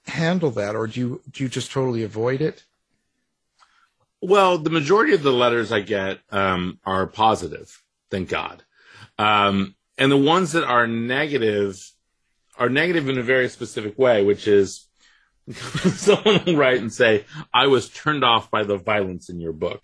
[0.07, 2.65] handle that, or do you do you just totally avoid it?
[4.21, 8.65] Well, the majority of the letters I get um, are positive, thank God,
[9.19, 11.92] um, and the ones that are negative
[12.59, 14.87] are negative in a very specific way, which is
[15.53, 19.83] someone will write and say, I was turned off by the violence in your book.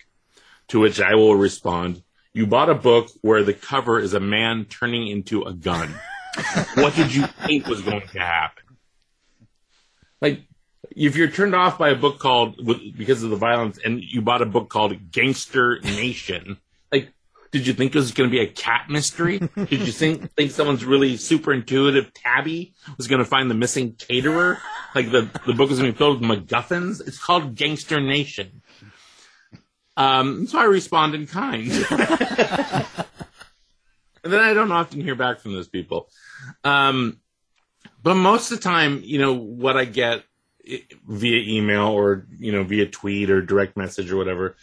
[0.68, 2.02] To which I will respond,
[2.34, 5.94] You bought a book where the cover is a man turning into a gun.
[6.74, 8.64] what did you think was going to happen?
[10.20, 10.42] Like,
[10.90, 12.56] if you're turned off by a book called
[12.96, 16.58] because of the violence and you bought a book called Gangster Nation,
[17.50, 19.38] did you think it was going to be a cat mystery?
[19.38, 23.94] Did you think think someone's really super intuitive tabby was going to find the missing
[23.94, 24.58] caterer?
[24.94, 27.06] Like the the book is going to be filled with MacGuffins?
[27.06, 28.62] It's called Gangster Nation.
[29.96, 31.70] Um, so I respond in kind.
[31.90, 31.92] and
[34.22, 36.08] then I don't often hear back from those people.
[36.62, 37.18] Um,
[38.02, 40.22] but most of the time, you know, what I get
[41.08, 44.56] via email or, you know, via tweet or direct message or whatever,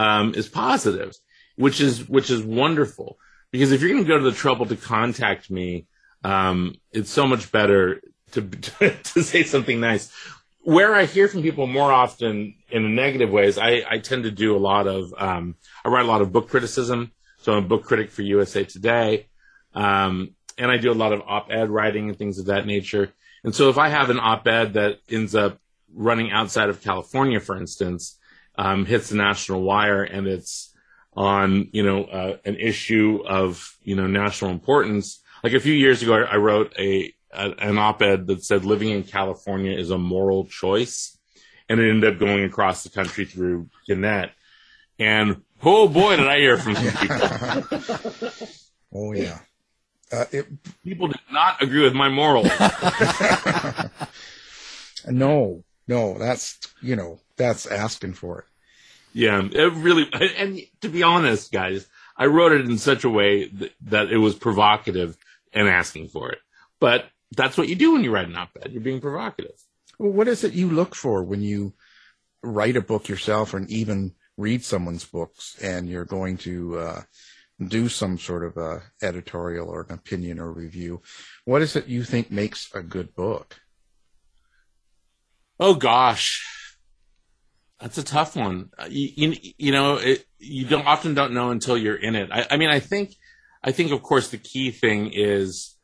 [0.00, 1.14] um, is positive
[1.60, 3.18] which is which is wonderful
[3.50, 5.86] because if you're going to go to the trouble to contact me,
[6.24, 8.00] um, it's so much better
[8.32, 10.12] to, to, to say something nice.
[10.62, 14.30] where I hear from people more often in a negative ways, I, I tend to
[14.30, 17.12] do a lot of, um, I write a lot of book criticism.
[17.38, 19.28] So I'm a book critic for USA Today.
[19.74, 23.12] Um, and I do a lot of op-ed writing and things of that nature.
[23.42, 25.58] And so if I have an op-ed that ends up
[25.92, 28.18] running outside of California, for instance,
[28.56, 30.69] um, hits the national wire and it's
[31.14, 35.20] on, you know, uh, an issue of, you know, national importance.
[35.42, 39.04] Like a few years ago, I wrote a, a an op-ed that said living in
[39.04, 41.16] California is a moral choice.
[41.68, 44.32] And it ended up going across the country through Gannett.
[44.98, 48.48] And oh boy, did I hear from some people.
[48.94, 49.38] oh yeah.
[50.12, 50.46] Uh, it,
[50.82, 52.48] people did not agree with my morals.
[55.08, 58.44] no, no, that's you know that's asking for it.
[59.12, 60.08] Yeah, it really.
[60.36, 64.18] And to be honest, guys, I wrote it in such a way that, that it
[64.18, 65.16] was provocative
[65.52, 66.38] and asking for it.
[66.78, 68.72] But that's what you do when you write an op-ed.
[68.72, 69.56] You're being provocative.
[69.98, 71.74] Well, what is it you look for when you
[72.42, 77.02] write a book yourself, and even read someone's books, and you're going to uh,
[77.68, 81.02] do some sort of a editorial or an opinion or review?
[81.44, 83.60] What is it you think makes a good book?
[85.58, 86.46] Oh gosh,
[87.80, 88.70] that's a tough one.
[88.78, 92.30] Uh, you, you, you know, it, you don't often don't know until you're in it.
[92.30, 93.14] I, I mean, I think,
[93.62, 95.76] I think of course the key thing is,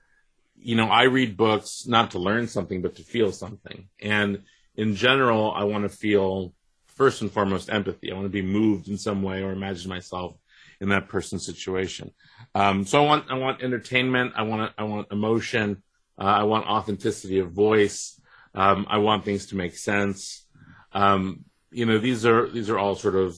[0.59, 3.89] you know, I read books not to learn something, but to feel something.
[4.01, 4.43] And
[4.75, 6.53] in general, I want to feel
[6.87, 8.11] first and foremost empathy.
[8.11, 10.37] I want to be moved in some way or imagine myself
[10.81, 12.11] in that person's situation.
[12.55, 14.33] Um, so I want, I want entertainment.
[14.37, 15.83] I want, I want emotion.
[16.19, 18.21] Uh, I want authenticity of voice.
[18.55, 20.47] Um, I want things to make sense.
[20.93, 21.45] Um,
[21.77, 23.37] you know, these are these are all sort of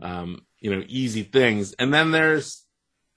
[0.00, 2.64] um, you know easy things, and then there's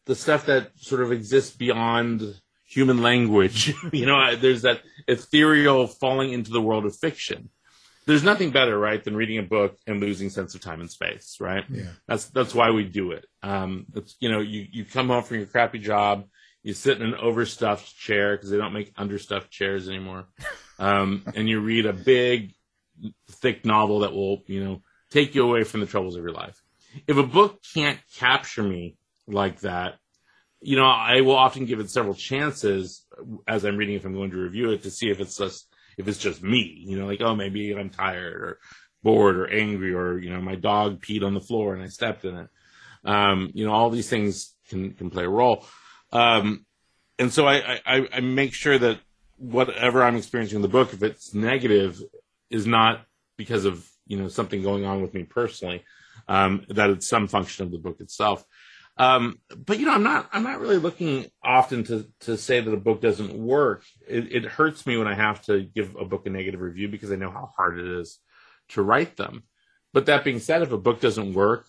[0.05, 3.73] the stuff that sort of exists beyond human language.
[3.91, 7.49] you know, there's that ethereal falling into the world of fiction.
[8.05, 11.37] There's nothing better, right, than reading a book and losing sense of time and space,
[11.39, 11.63] right?
[11.67, 11.89] Yeah.
[12.07, 13.25] That's that's why we do it.
[13.41, 16.25] Um, it's you know, you you come home from your crappy job,
[16.61, 20.27] you sit in an overstuffed chair because they don't make understuffed chairs anymore,
[20.77, 22.53] um, and you read a big
[23.29, 24.81] thick novel that will, you know,
[25.11, 26.61] take you away from the troubles of your life.
[27.07, 29.95] If a book can't capture me like that,
[30.61, 33.05] you know, I will often give it several chances
[33.47, 36.07] as I'm reading if I'm going to review it to see if it's just if
[36.07, 38.59] it's just me, you know, like oh maybe I'm tired or
[39.03, 42.25] bored or angry or you know my dog peed on the floor and I stepped
[42.25, 42.47] in it.
[43.05, 45.65] Um, you know, all these things can can play a role.
[46.11, 46.65] Um,
[47.17, 48.99] and so I, I, I make sure that
[49.37, 52.01] whatever I'm experiencing in the book, if it's negative,
[52.49, 53.05] is not
[53.37, 55.83] because of you know something going on with me personally.
[56.27, 58.43] Um, that it's some function of the book itself.
[58.99, 62.73] Um, but you know, I'm not I'm not really looking often to to say that
[62.73, 63.83] a book doesn't work.
[64.05, 67.09] It, it, hurts me when I have to give a book a negative review because
[67.09, 68.19] I know how hard it is
[68.69, 69.43] to write them.
[69.93, 71.65] But that being said, if a book doesn't work,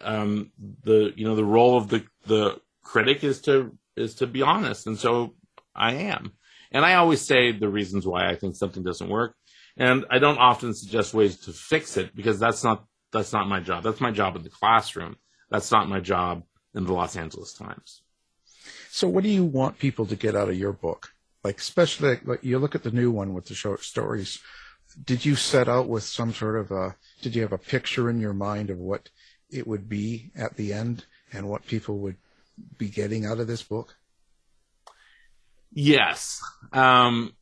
[0.00, 0.50] um,
[0.82, 4.88] the you know the role of the the critic is to is to be honest,
[4.88, 5.36] and so
[5.72, 6.32] I am.
[6.72, 9.36] And I always say the reasons why I think something doesn't work.
[9.76, 13.60] And I don't often suggest ways to fix it because that's not that's not my
[13.60, 13.82] job.
[13.84, 15.16] That's my job in the classroom.
[15.50, 16.42] That's not my job
[16.74, 18.02] in the Los Angeles Times.
[18.90, 21.12] So, what do you want people to get out of your book?
[21.44, 24.40] Like, especially like you look at the new one with the short stories.
[25.04, 26.96] Did you set out with some sort of a?
[27.22, 29.10] Did you have a picture in your mind of what
[29.50, 32.16] it would be at the end and what people would
[32.78, 33.96] be getting out of this book?
[35.72, 36.40] Yes.
[36.72, 37.34] Um,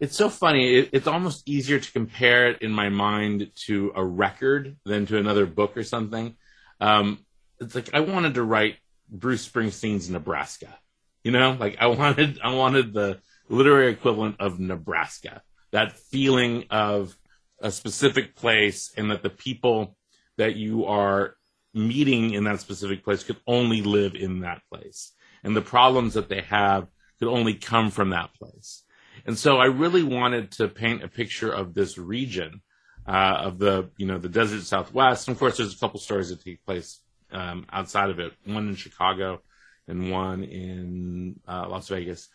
[0.00, 0.76] it's so funny.
[0.76, 5.18] It, it's almost easier to compare it in my mind to a record than to
[5.18, 6.36] another book or something.
[6.80, 7.24] Um,
[7.60, 8.76] it's like I wanted to write
[9.08, 10.78] Bruce Springsteen's Nebraska.
[11.24, 15.42] You know, like I wanted, I wanted the literary equivalent of Nebraska.
[15.72, 17.16] That feeling of
[17.60, 19.96] a specific place, and that the people
[20.36, 21.36] that you are
[21.74, 26.28] meeting in that specific place could only live in that place, and the problems that
[26.28, 26.86] they have
[27.18, 28.84] could only come from that place.
[29.26, 32.62] And so I really wanted to paint a picture of this region,
[33.06, 35.26] uh, of the, you know, the desert Southwest.
[35.26, 37.00] And of course, there's a couple stories that take place
[37.32, 39.42] um, outside of it, one in Chicago
[39.88, 42.28] and one in uh, Las Vegas.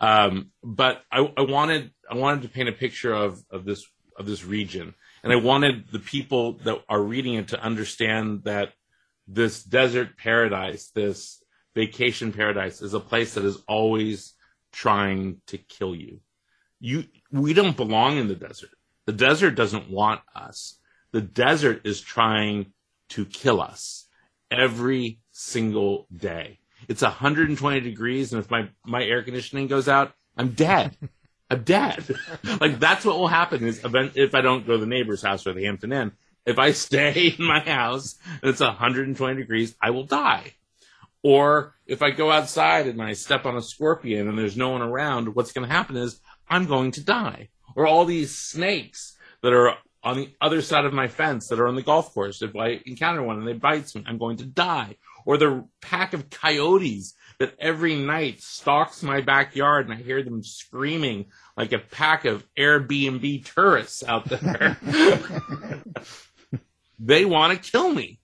[0.00, 3.84] Um, but I, I, wanted I wanted to paint a picture of, of this
[4.18, 8.72] of this region, and I wanted the people that are reading it to understand that
[9.26, 11.42] this desert paradise, this
[11.74, 14.34] vacation paradise, is a place that is always
[14.72, 16.20] trying to kill you
[16.86, 18.70] you we don't belong in the desert.
[19.06, 20.78] The desert doesn't want us.
[21.12, 22.72] The desert is trying
[23.10, 24.06] to kill us
[24.50, 26.60] every single day.
[26.88, 30.96] It's 120 degrees, and if my, my air conditioning goes out, I'm dead.
[31.50, 32.04] I'm dead.
[32.60, 35.46] like that's what will happen is event- if I don't go to the neighbor's house
[35.46, 36.12] or the Hampton Inn.
[36.44, 40.54] If I stay in my house and it's 120 degrees, I will die.
[41.22, 44.82] Or if I go outside and I step on a scorpion and there's no one
[44.82, 47.48] around, what's going to happen is I'm going to die.
[47.74, 51.66] Or all these snakes that are on the other side of my fence that are
[51.66, 52.40] on the golf course.
[52.40, 54.96] If I encounter one and they bites me, I'm going to die.
[55.24, 60.42] Or the pack of coyotes that every night stalks my backyard and I hear them
[60.42, 61.26] screaming
[61.56, 64.78] like a pack of Airbnb tourists out there.
[66.98, 68.20] they want to kill me.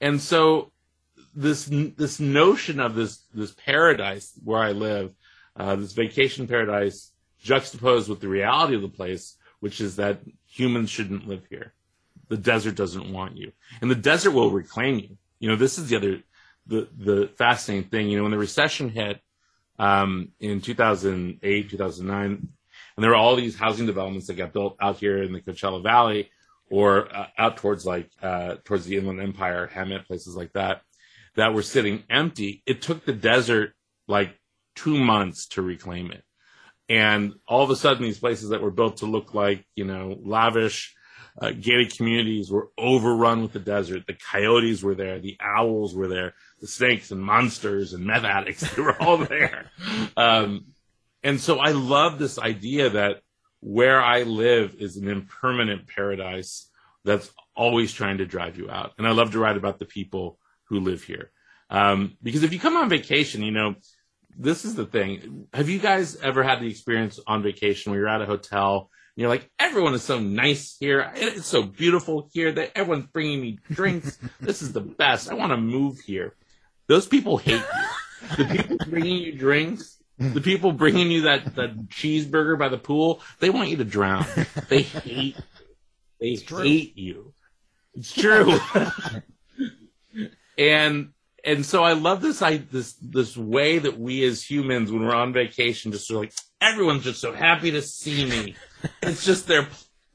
[0.00, 0.72] And so
[1.34, 5.14] this this notion of this this paradise where I live,
[5.56, 7.12] uh, this vacation paradise
[7.42, 11.72] juxtaposed with the reality of the place, which is that humans shouldn't live here.
[12.28, 15.16] The desert doesn't want you, and the desert will reclaim you.
[15.40, 16.22] You know, this is the other
[16.66, 18.08] the the fascinating thing.
[18.08, 19.20] You know, when the recession hit
[19.78, 22.48] um, in 2008, 2009,
[22.96, 25.82] and there were all these housing developments that got built out here in the Coachella
[25.82, 26.30] Valley
[26.70, 30.82] or uh, out towards like uh, towards the Inland Empire, Hemet, places like that,
[31.34, 32.62] that were sitting empty.
[32.66, 33.74] It took the desert
[34.06, 34.38] like
[34.74, 36.24] two months to reclaim it,
[36.90, 40.18] and all of a sudden, these places that were built to look like you know
[40.20, 40.94] lavish.
[41.40, 44.04] Uh, gated communities were overrun with the desert.
[44.06, 45.20] The coyotes were there.
[45.20, 46.34] The owls were there.
[46.60, 49.70] The snakes and monsters and meth addicts, they were all there.
[50.16, 50.66] Um,
[51.22, 53.22] and so I love this idea that
[53.60, 56.68] where I live is an impermanent paradise
[57.04, 58.92] that's always trying to drive you out.
[58.98, 61.30] And I love to write about the people who live here.
[61.68, 63.76] Um, because if you come on vacation, you know,
[64.38, 65.46] this is the thing.
[65.52, 69.22] Have you guys ever had the experience on vacation where you're at a hotel and
[69.22, 71.10] you're like, everyone is so nice here.
[71.14, 74.18] It's so beautiful here that everyone's bringing me drinks.
[74.40, 75.30] this is the best.
[75.30, 76.34] I want to move here.
[76.86, 78.36] Those people hate you.
[78.36, 83.20] The people bringing you drinks, the people bringing you that, that cheeseburger by the pool,
[83.40, 84.26] they want you to drown.
[84.68, 85.36] They hate,
[86.20, 87.32] they hate you.
[87.94, 88.58] It's true.
[90.58, 91.10] and
[91.44, 95.14] and so I love this I this this way that we as humans when we're
[95.14, 98.54] on vacation just of like everyone's just so happy to see me.
[99.02, 99.66] it's just their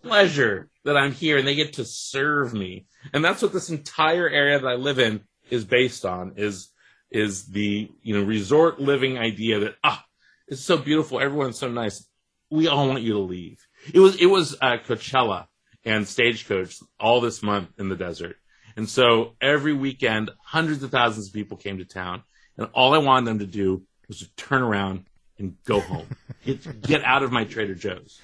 [0.04, 2.86] pleasure that I'm here and they get to serve me.
[3.14, 6.72] And that's what this entire area that I live in is based on is
[7.12, 10.04] is the you know resort living idea that ah
[10.48, 12.08] it's so beautiful everyone's so nice
[12.50, 13.60] we all want you to leave
[13.94, 15.46] it was it was uh, Coachella
[15.84, 18.38] and Stagecoach all this month in the desert
[18.76, 22.24] and so every weekend hundreds of thousands of people came to town
[22.58, 25.06] and all I wanted them to do was to turn around
[25.38, 26.08] and go home
[26.46, 28.20] get, get out of my Trader Joe's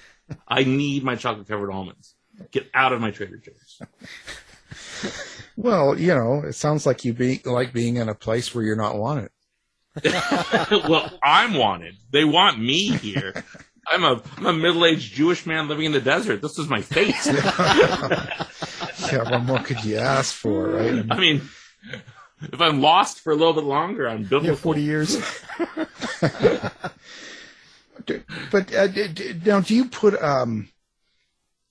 [0.46, 2.14] I need my chocolate covered almonds
[2.50, 3.82] get out of my Trader Joe's
[5.56, 8.76] Well, you know, it sounds like you be like being in a place where you're
[8.76, 9.30] not wanted.
[10.04, 11.96] well, I'm wanted.
[12.10, 13.44] They want me here.
[13.86, 16.40] I'm a I'm a middle aged Jewish man living in the desert.
[16.40, 17.14] This is my fate.
[19.12, 21.04] yeah, what more could you ask for, right?
[21.10, 21.42] I mean,
[22.42, 24.46] if I'm lost for a little bit longer, I'm biblical.
[24.48, 25.16] Yeah, forty years.
[28.50, 30.68] but uh, d- d- now, do you put um,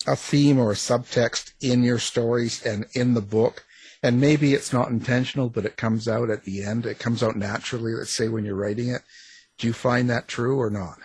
[0.07, 3.65] a theme or a subtext in your stories and in the book?
[4.03, 6.87] And maybe it's not intentional, but it comes out at the end.
[6.87, 7.93] It comes out naturally.
[7.93, 9.03] Let's say when you're writing it.
[9.59, 10.97] Do you find that true or not?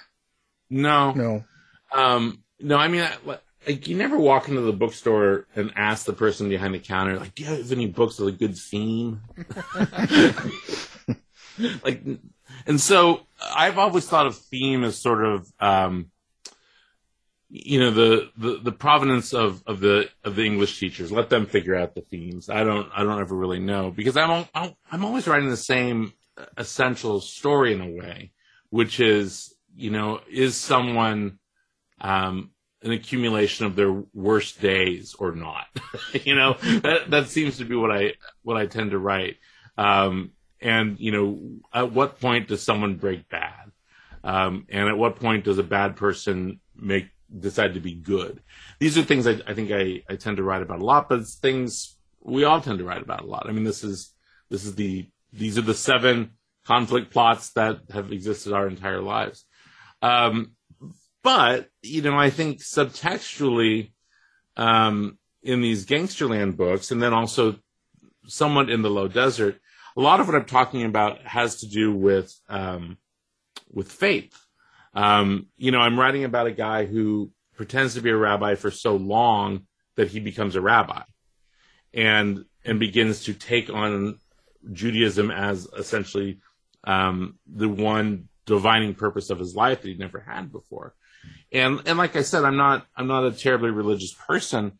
[0.71, 1.45] No, No.
[1.93, 2.77] um, no.
[2.79, 6.75] I mean, I- like you never walk into the bookstore and ask the person behind
[6.75, 9.23] the counter, like, "Do you have any books with a good theme?"
[11.83, 12.03] like,
[12.67, 16.11] and so I've always thought of theme as sort of, um,
[17.49, 21.11] you know, the, the, the provenance of, of the of the English teachers.
[21.11, 22.49] Let them figure out the themes.
[22.49, 26.13] I don't I don't ever really know because I'm I'm, always writing the same
[26.57, 28.31] essential story in a way,
[28.71, 31.41] which is you know is someone
[32.01, 32.51] um,
[32.87, 35.67] an accumulation of their worst days or not.
[36.25, 39.37] you know that that seems to be what I what I tend to write.
[39.77, 43.73] Um, and you know, at what point does someone break bad?
[44.25, 47.09] Um, and at what point does a bad person make
[47.39, 48.41] decide to be good?
[48.79, 51.21] These are things I, I think I, I tend to write about a lot, but
[51.21, 53.47] it's things we all tend to write about a lot.
[53.49, 54.13] I mean, this is
[54.49, 56.33] this is the these are the seven
[56.65, 59.45] conflict plots that have existed our entire lives.
[60.03, 60.56] Um,
[61.27, 63.91] but you know, I think subtextually
[64.57, 67.57] um, in these Gangsterland books, and then also
[68.29, 69.59] somewhat in the Low Desert,
[69.97, 72.99] a lot of what I'm talking about has to do with um,
[73.73, 74.39] with faith.
[74.95, 78.71] Um, you know, I'm writing about a guy who pretends to be a rabbi for
[78.71, 79.67] so long
[79.97, 81.03] that he becomes a rabbi,
[81.93, 84.21] and and begins to take on
[84.73, 86.39] Judaism as essentially
[86.85, 90.95] um, the one divining purpose of his life that he never had before.
[91.53, 94.73] And and like I said, I'm not I'm not a terribly religious person.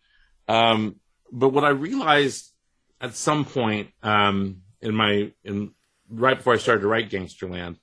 [0.49, 0.97] Um,
[1.33, 2.53] but what I realized
[3.01, 5.73] at some point um, in my in
[6.09, 7.77] right before I started to write Gangsterland,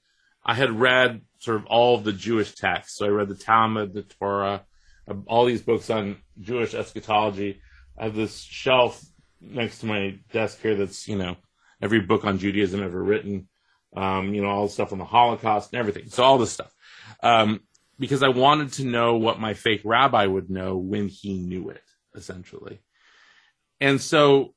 [0.45, 2.97] I had read sort of all of the Jewish texts.
[2.97, 4.63] So I read the Talmud, the Torah,
[5.07, 7.61] uh, all these books on Jewish eschatology.
[7.97, 9.03] I have this shelf
[9.41, 11.35] next to my desk here that's you know
[11.81, 13.47] every book on Judaism ever written.
[13.95, 16.09] Um, you know all the stuff on the Holocaust and everything.
[16.09, 16.73] So all this stuff.
[17.21, 17.61] Um,
[17.99, 21.83] because I wanted to know what my fake rabbi would know when he knew it,
[22.15, 22.81] essentially.
[23.79, 24.53] And so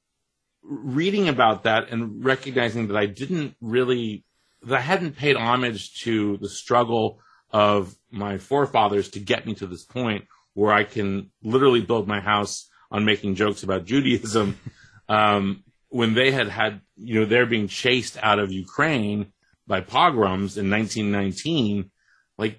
[0.63, 4.25] reading about that and recognizing that I didn't really,
[4.63, 7.21] that I hadn't paid homage to the struggle
[7.51, 10.25] of my forefathers to get me to this point
[10.55, 14.59] where I can literally build my house on making jokes about Judaism.
[15.09, 19.33] Um, when they had had, you know, they're being chased out of Ukraine
[19.69, 21.93] by pogroms in 1919,
[22.39, 22.59] like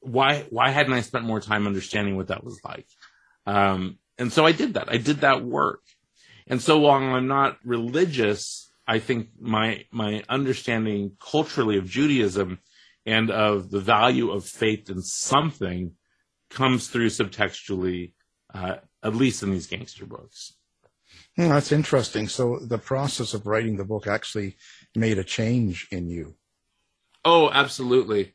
[0.00, 2.86] why why hadn't I spent more time understanding what that was like?
[3.46, 4.90] Um, and so I did that.
[4.90, 5.80] I did that work.
[6.46, 12.60] And so while I'm not religious, I think my my understanding culturally of Judaism
[13.04, 15.92] and of the value of faith in something
[16.50, 18.12] comes through subtextually,
[18.54, 20.54] uh, at least in these gangster books.
[21.36, 22.28] Hmm, that's interesting.
[22.28, 24.56] So the process of writing the book actually
[24.94, 26.36] made a change in you.
[27.24, 28.34] Oh, absolutely.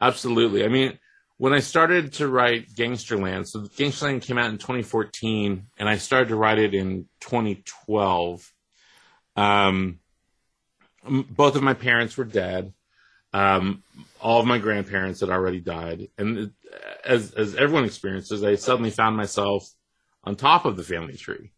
[0.00, 0.64] Absolutely.
[0.64, 0.98] I mean,
[1.38, 6.28] when I started to write Gangsterland, so Gangsterland came out in 2014, and I started
[6.28, 8.52] to write it in 2012.
[9.36, 10.00] Um,
[11.04, 12.72] both of my parents were dead.
[13.32, 13.82] Um,
[14.20, 16.52] all of my grandparents had already died, and
[17.04, 19.68] as as everyone experiences, I suddenly found myself
[20.24, 21.52] on top of the family tree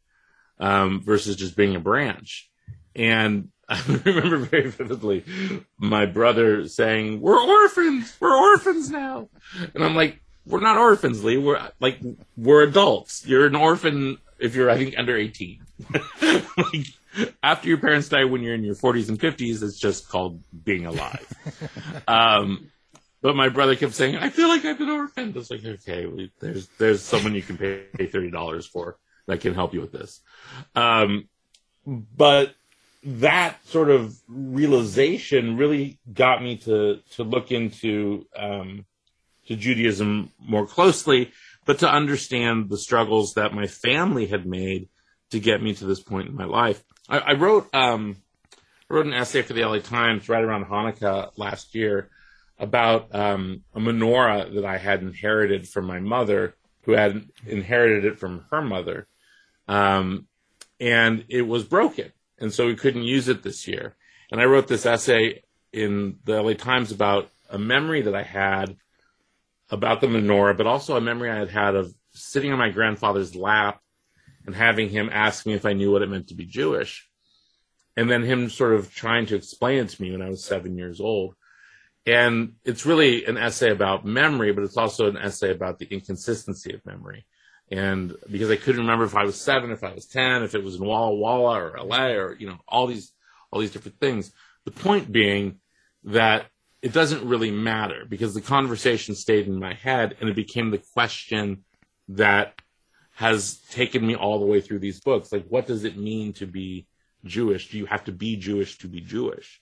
[0.58, 2.50] um, versus just being a branch.
[2.96, 5.24] And I remember very vividly
[5.76, 8.16] my brother saying, "We're orphans.
[8.18, 9.28] We're orphans now,"
[9.74, 11.36] and I'm like, "We're not orphans, Lee.
[11.36, 11.98] We're like
[12.38, 13.26] we're adults.
[13.26, 15.60] You're an orphan if you're, I think, under 18.
[16.22, 16.86] like,
[17.42, 20.86] after your parents die when you're in your 40s and 50s, it's just called being
[20.86, 21.30] alive."
[22.08, 22.70] um,
[23.20, 26.06] but my brother kept saying, "I feel like I've been orphaned." I was like, "Okay,
[26.06, 28.96] we, there's there's someone you can pay thirty dollars for
[29.26, 30.22] that can help you with this."
[30.74, 31.28] Um,
[31.86, 32.54] but
[33.04, 38.84] that sort of realization really got me to to look into um,
[39.46, 41.32] to Judaism more closely,
[41.64, 44.88] but to understand the struggles that my family had made
[45.30, 46.82] to get me to this point in my life.
[47.08, 48.16] I, I wrote um,
[48.88, 52.10] wrote an essay for the LA Times right around Hanukkah last year
[52.58, 58.18] about um, a menorah that I had inherited from my mother, who had inherited it
[58.18, 59.06] from her mother,
[59.68, 60.26] um,
[60.80, 62.10] and it was broken
[62.40, 63.96] and so we couldn't use it this year.
[64.30, 68.76] And I wrote this essay in the LA Times about a memory that I had
[69.70, 73.34] about the menorah, but also a memory I had had of sitting on my grandfather's
[73.34, 73.80] lap
[74.46, 77.08] and having him ask me if I knew what it meant to be Jewish.
[77.96, 80.78] And then him sort of trying to explain it to me when I was seven
[80.78, 81.34] years old.
[82.06, 86.72] And it's really an essay about memory, but it's also an essay about the inconsistency
[86.72, 87.26] of memory.
[87.70, 90.64] And because I couldn't remember if I was seven, if I was 10, if it
[90.64, 93.12] was in Walla Walla or LA or, you know, all these,
[93.50, 94.32] all these different things.
[94.64, 95.58] The point being
[96.04, 96.46] that
[96.80, 100.82] it doesn't really matter because the conversation stayed in my head and it became the
[100.94, 101.64] question
[102.08, 102.54] that
[103.14, 105.32] has taken me all the way through these books.
[105.32, 106.86] Like, what does it mean to be
[107.24, 107.68] Jewish?
[107.68, 109.60] Do you have to be Jewish to be Jewish?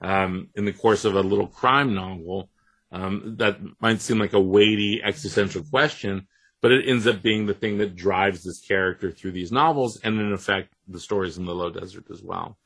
[0.00, 2.50] Um, in the course of a little crime novel,
[2.90, 6.26] um, that might seem like a weighty existential question,
[6.66, 10.18] but it ends up being the thing that drives this character through these novels and
[10.18, 12.58] in effect the stories in the low desert as well.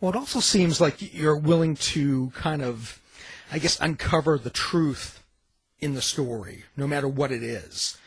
[0.00, 3.02] Well it also seems like you're willing to kind of
[3.50, 5.24] i guess uncover the truth
[5.80, 7.98] in the story no matter what it is.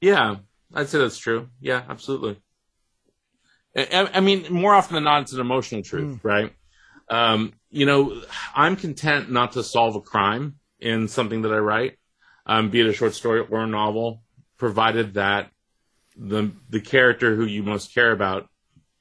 [0.00, 0.38] Yeah
[0.74, 1.48] i'd say that's true.
[1.60, 2.36] Yeah absolutely.
[3.76, 6.24] I, I mean more often than not it's an emotional truth mm.
[6.24, 6.52] right?
[7.08, 8.20] Um, you know
[8.52, 11.98] i'm content not to solve a crime in something that i write
[12.46, 14.22] um, be it a short story or a novel,
[14.58, 15.50] provided that
[16.16, 18.48] the the character who you most care about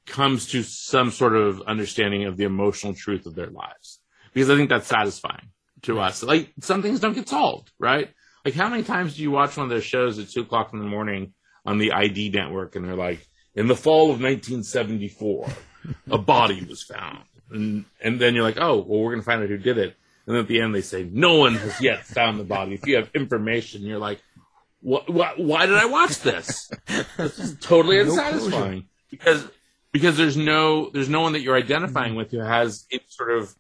[0.05, 3.99] comes to some sort of understanding of the emotional truth of their lives.
[4.33, 5.49] Because I think that's satisfying
[5.83, 6.23] to us.
[6.23, 8.09] Like some things don't get solved, right?
[8.43, 10.79] Like how many times do you watch one of those shows at two o'clock in
[10.79, 11.33] the morning
[11.65, 13.25] on the ID network and they're like,
[13.55, 15.47] in the fall of 1974,
[16.09, 17.19] a body was found.
[17.51, 19.95] And, and then you're like, oh, well, we're going to find out who did it.
[20.25, 22.73] And at the end, they say, no one has yet found the body.
[22.73, 24.21] If you have information, you're like,
[24.84, 26.71] what, what, why did I watch this?
[27.17, 29.47] this is totally unsatisfying no because,
[29.91, 33.55] because there's no, there's no one that you're identifying with who has any sort of,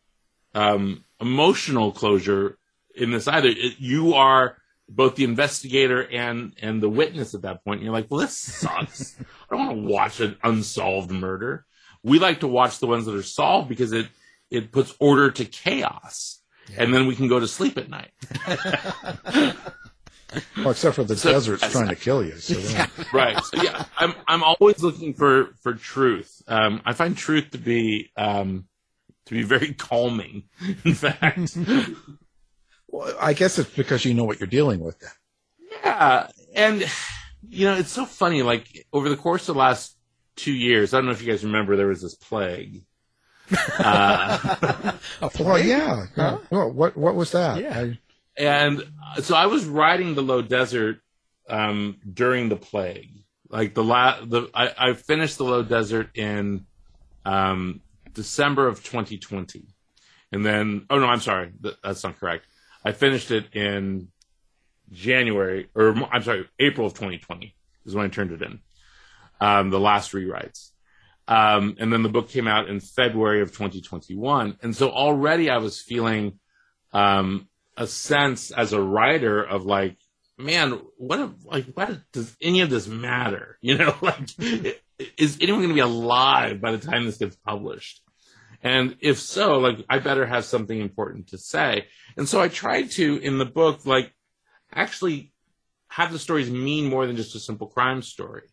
[0.55, 2.57] um, emotional closure
[2.95, 3.49] in this either.
[3.49, 4.57] It, you are
[4.89, 7.79] both the investigator and and the witness at that point.
[7.79, 9.15] And you're like, well, this sucks.
[9.19, 11.65] I don't want to watch an unsolved murder.
[12.03, 14.07] We like to watch the ones that are solved because it
[14.51, 16.41] it puts order to chaos,
[16.77, 18.11] and then we can go to sleep at night.
[20.57, 22.37] Well, except for the So- desert's trying to kill you.
[22.37, 22.87] So yeah.
[23.13, 23.41] right.
[23.43, 26.41] So yeah, I'm I'm always looking for for truth.
[26.47, 28.65] Um, I find truth to be um,
[29.25, 30.43] to be very calming.
[30.85, 31.57] In fact,
[32.87, 34.99] Well, I guess it's because you know what you're dealing with.
[34.99, 35.09] Then.
[35.83, 36.85] yeah, and
[37.49, 38.41] you know it's so funny.
[38.43, 39.97] Like over the course of the last
[40.35, 42.83] two years, I don't know if you guys remember, there was this plague.
[43.79, 44.93] Uh,
[45.39, 46.05] Well, yeah.
[46.17, 46.37] yeah.
[46.49, 47.61] Well, what what was that?
[47.61, 47.79] Yeah.
[47.79, 47.99] I-
[48.37, 48.83] and
[49.21, 50.99] so I was riding the low desert
[51.49, 53.23] um, during the plague.
[53.49, 56.65] Like the la- the I, I finished the low desert in
[57.25, 57.81] um,
[58.13, 59.67] December of 2020,
[60.31, 62.45] and then oh no, I'm sorry, Th- that's not correct.
[62.83, 64.09] I finished it in
[64.91, 67.55] January or I'm sorry, April of 2020
[67.85, 68.59] is when I turned it in.
[69.39, 70.69] Um, the last rewrites.
[71.27, 74.57] Um, and then the book came out in February of 2021.
[74.61, 76.39] And so already I was feeling,
[76.91, 77.47] um,
[77.77, 79.97] a sense as a writer of like,
[80.37, 83.57] man, what, if- like, what does any of this matter?
[83.61, 84.29] You know, like,
[85.17, 88.01] is anyone going to be alive by the time this gets published?
[88.61, 91.87] And if so, like, I better have something important to say.
[92.17, 94.13] And so I tried to, in the book, like,
[94.73, 95.33] actually
[95.89, 98.43] have the stories mean more than just a simple crime story.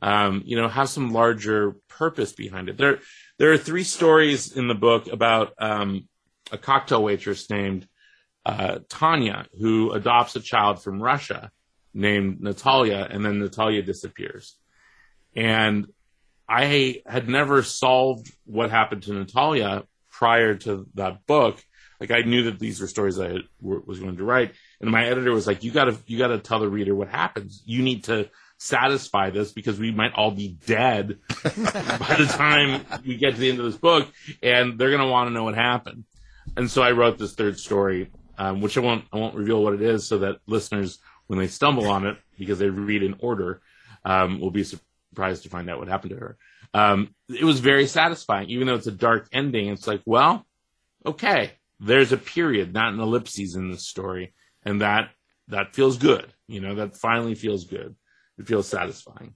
[0.00, 2.76] Um, you know, have some larger purpose behind it.
[2.76, 2.98] There,
[3.38, 6.08] there are three stories in the book about um,
[6.50, 7.86] a cocktail waitress named
[8.44, 11.50] uh, Tanya who adopts a child from Russia
[11.94, 14.56] named Natalia, and then Natalia disappears.
[15.36, 15.86] And
[16.48, 21.64] I had never solved what happened to Natalia prior to that book.
[22.00, 25.06] Like I knew that these were stories I had, was going to write, and my
[25.06, 27.62] editor was like, "You got to, you got to tell the reader what happens.
[27.64, 28.28] You need to
[28.58, 33.50] satisfy this because we might all be dead by the time we get to the
[33.50, 34.08] end of this book,
[34.42, 36.04] and they're going to want to know what happened."
[36.56, 38.10] And so I wrote this third story,
[38.42, 41.46] um, which I won't, I won't reveal what it is, so that listeners, when they
[41.46, 43.62] stumble on it because they read in order,
[44.04, 46.36] um, will be surprised to find out what happened to her.
[46.74, 49.68] Um, it was very satisfying, even though it's a dark ending.
[49.68, 50.44] It's like, well,
[51.06, 54.34] okay, there's a period, not an ellipses in this story,
[54.64, 55.10] and that
[55.46, 56.26] that feels good.
[56.48, 57.94] You know, that finally feels good.
[58.38, 59.34] It feels satisfying.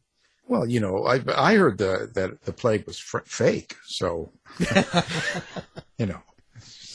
[0.49, 4.33] Well, you know, I I heard the, that the plague was fr- fake, so
[5.97, 6.23] you know,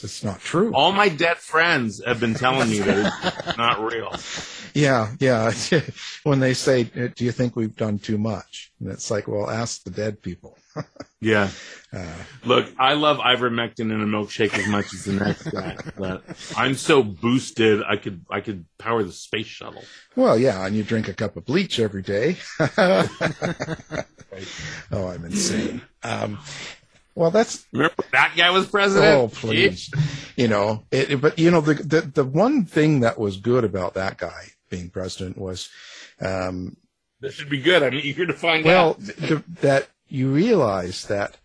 [0.03, 0.73] it's, not true.
[0.73, 4.13] All my dead friends have been telling me that it's not real.
[4.73, 5.51] Yeah, yeah.
[6.23, 9.83] when they say, "Do you think we've done too much?" and it's like, well, ask
[9.83, 10.57] the dead people.
[11.23, 11.51] Yeah.
[11.93, 16.23] Uh, Look, I love ivermectin in a milkshake as much as the next guy, but
[16.57, 19.83] I'm so boosted I could I could power the space shuttle.
[20.15, 22.37] well, yeah, and you drink a cup of bleach every day.
[22.59, 23.07] oh,
[24.91, 25.83] I'm insane.
[26.01, 26.39] Um,
[27.15, 29.15] well, that's Remember that guy was president?
[29.15, 29.89] Oh, please.
[30.37, 33.63] You know, it, it- but you know, the, the, the one thing that was good
[33.63, 35.69] about that guy being president was,
[36.21, 36.77] um,
[37.19, 37.83] This should be good.
[37.83, 38.99] I'm eager to find well, out.
[39.17, 41.37] th- that you realize that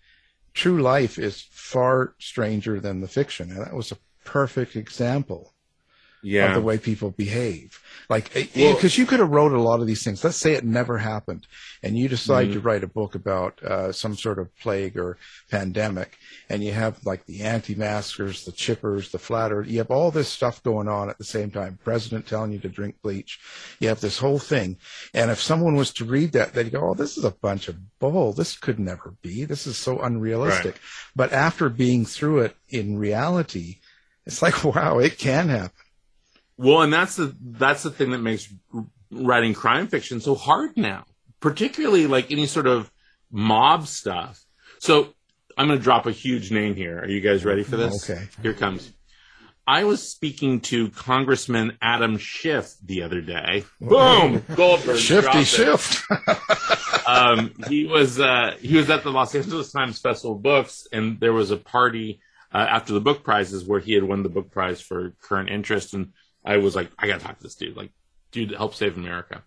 [0.54, 3.50] true life is far stranger than the fiction.
[3.50, 5.52] And that was a perfect example
[6.26, 6.48] Yeah.
[6.48, 7.78] of the way people behave.
[8.08, 10.22] Like, because you could have wrote a lot of these things.
[10.24, 11.46] Let's say it never happened,
[11.82, 12.52] and you decide Mhm.
[12.54, 15.18] to write a book about uh, some sort of plague or
[15.50, 16.16] pandemic,
[16.48, 19.68] and you have like the anti-maskers, the chippers, the flat earth.
[19.68, 21.78] You have all this stuff going on at the same time.
[21.84, 23.38] President telling you to drink bleach.
[23.80, 24.78] You have this whole thing,
[25.14, 27.98] and if someone was to read that, they'd go, "Oh, this is a bunch of
[27.98, 28.32] bull.
[28.32, 29.44] This could never be.
[29.44, 30.82] This is so unrealistic." Right.
[31.14, 33.78] But after being through it in reality,
[34.26, 35.70] it's like, wow, it can happen.
[36.58, 38.48] Well, and that's the that's the thing that makes
[39.10, 41.04] writing crime fiction so hard now,
[41.40, 42.90] particularly like any sort of
[43.30, 44.42] mob stuff.
[44.78, 45.14] So
[45.56, 46.98] I'm going to drop a huge name here.
[46.98, 48.08] Are you guys ready for this?
[48.08, 48.26] Okay.
[48.42, 48.92] Here comes.
[49.68, 53.64] I was speaking to Congressman Adam Schiff the other day.
[53.80, 54.98] Boom, Goldberg.
[54.98, 56.04] Shifty shift.
[57.06, 61.18] um, he was uh, he was at the Los Angeles Times Festival of Books, and
[61.18, 62.20] there was a party
[62.54, 65.94] uh, after the book prizes where he had won the book prize for current interest,
[65.94, 66.12] and
[66.46, 67.90] I was like, I gotta talk to this dude, like,
[68.30, 69.42] dude, help save America.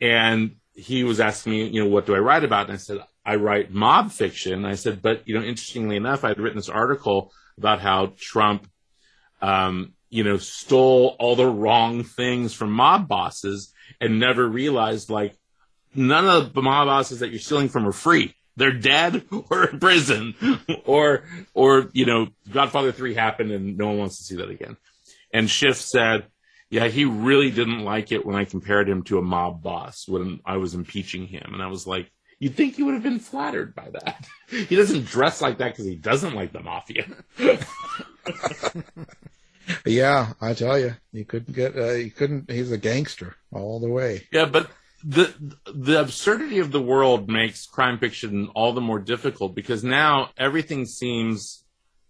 [0.00, 2.66] And he was asking me, you know, what do I write about?
[2.66, 4.64] And I said, I write mob fiction.
[4.64, 8.68] I said, but you know, interestingly enough, I had written this article about how Trump,
[9.42, 15.36] um, you know, stole all the wrong things from mob bosses and never realized like
[15.94, 18.34] none of the mob bosses that you're stealing from are free.
[18.56, 20.34] They're dead or in prison
[20.84, 24.76] or, or, you know, Godfather 3 happened and no one wants to see that again.
[25.34, 26.28] And Schiff said,
[26.70, 30.40] Yeah, he really didn't like it when I compared him to a mob boss when
[30.46, 31.50] I was impeaching him.
[31.52, 34.26] And I was like, you'd think he would have been flattered by that.
[34.48, 37.06] he doesn't dress like that because he doesn't like the mafia.
[39.86, 43.88] Yeah, I tell you, you couldn't get, uh, you couldn't, he's a gangster all the
[43.88, 44.26] way.
[44.30, 44.70] Yeah, but
[45.02, 45.34] the
[45.66, 50.86] the absurdity of the world makes crime fiction all the more difficult because now everything
[50.86, 51.64] seems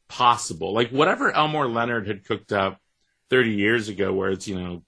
[0.09, 0.73] possible.
[0.73, 2.81] Like whatever Elmore Leonard had cooked up
[3.35, 4.85] 30 years ago, where it's, you know,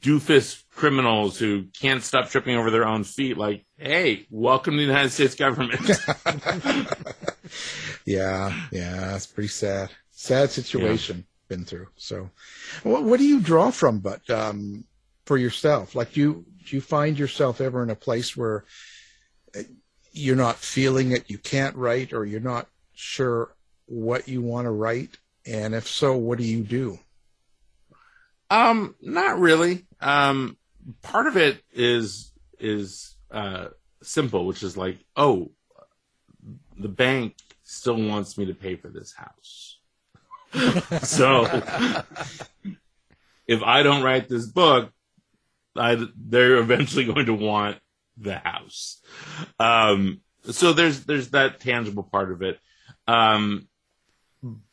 [0.00, 4.86] doofus criminals who can't stop tripping over their own feet, like, hey, welcome to the
[4.86, 5.80] United States government.
[8.04, 9.90] yeah, yeah, it's pretty sad.
[10.10, 11.56] Sad situation yeah.
[11.56, 11.86] been through.
[11.94, 12.28] So,
[12.82, 14.82] what, what do you draw from, but um,
[15.24, 15.94] for yourself?
[15.94, 18.64] Like, do you do you find yourself ever in a place where
[19.56, 19.62] uh,
[20.10, 23.54] you're not feeling it, you can't write, or you're not sure
[23.86, 25.18] what you want to write?
[25.46, 26.98] And if so, what do you do?
[28.52, 29.86] Um, not really.
[29.98, 30.58] Um,
[31.00, 33.68] part of it is is uh,
[34.02, 35.52] simple, which is like, oh,
[36.78, 39.78] the bank still wants me to pay for this house.
[41.02, 41.44] so
[43.46, 44.92] if I don't write this book,
[45.74, 47.78] I, they're eventually going to want
[48.18, 49.00] the house.
[49.58, 52.60] Um, so there's there's that tangible part of it.
[53.08, 53.66] Um,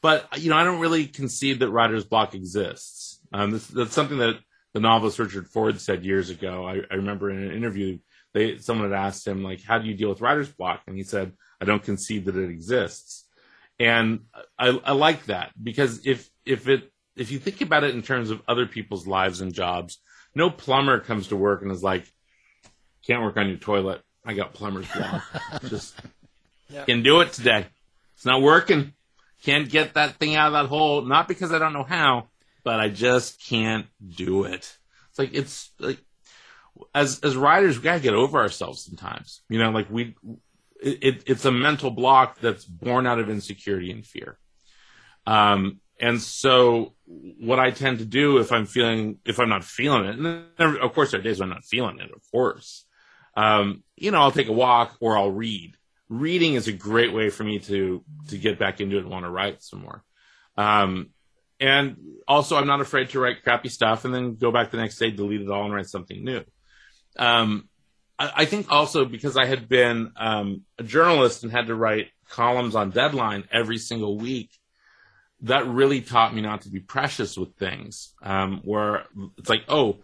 [0.02, 2.99] but you know, I don't really concede that writer's block exists.
[3.32, 4.40] Um, this, that's something that
[4.74, 6.66] the novelist Richard Ford said years ago.
[6.66, 8.00] I, I remember in an interview,
[8.34, 11.04] they someone had asked him like, "How do you deal with writer's block?" And he
[11.04, 13.26] said, "I don't concede that it exists."
[13.80, 14.22] And
[14.58, 18.30] I, I like that because if if it if you think about it in terms
[18.30, 20.00] of other people's lives and jobs,
[20.36, 22.06] no plumber comes to work and is like,
[23.06, 24.02] "Can't work on your toilet.
[24.26, 25.24] I got plumber's block.
[25.68, 25.96] Just
[26.70, 26.86] yep.
[26.86, 27.68] can do it today.
[28.16, 28.94] It's not working."
[29.44, 32.29] Can't get that thing out of that hole, not because I don't know how,
[32.64, 34.78] but I just can't do it.
[35.10, 36.00] It's like it's like
[36.94, 39.42] as as writers, we gotta get over ourselves sometimes.
[39.50, 40.16] You know, like we
[40.82, 44.38] it, it's a mental block that's born out of insecurity and fear.
[45.26, 50.06] Um, and so what I tend to do if I'm feeling, if I'm not feeling
[50.06, 50.18] it,
[50.58, 52.86] and of course there are days when I'm not feeling it, of course,
[53.36, 55.76] um, you know, I'll take a walk or I'll read
[56.10, 59.26] reading is a great way for me to to get back into it and want
[59.26, 60.04] to write some more.
[60.58, 61.12] Um,
[61.60, 61.98] and
[62.28, 65.12] also, I'm not afraid to write crappy stuff and then go back the next day,
[65.12, 66.44] delete it all, and write something new.
[67.18, 67.68] Um,
[68.18, 72.08] I, I, think also because I had been um, a journalist and had to write
[72.30, 74.52] columns on deadline every single week,
[75.42, 78.14] that really taught me not to be precious with things.
[78.22, 79.06] Um, where
[79.38, 80.00] it's like, oh,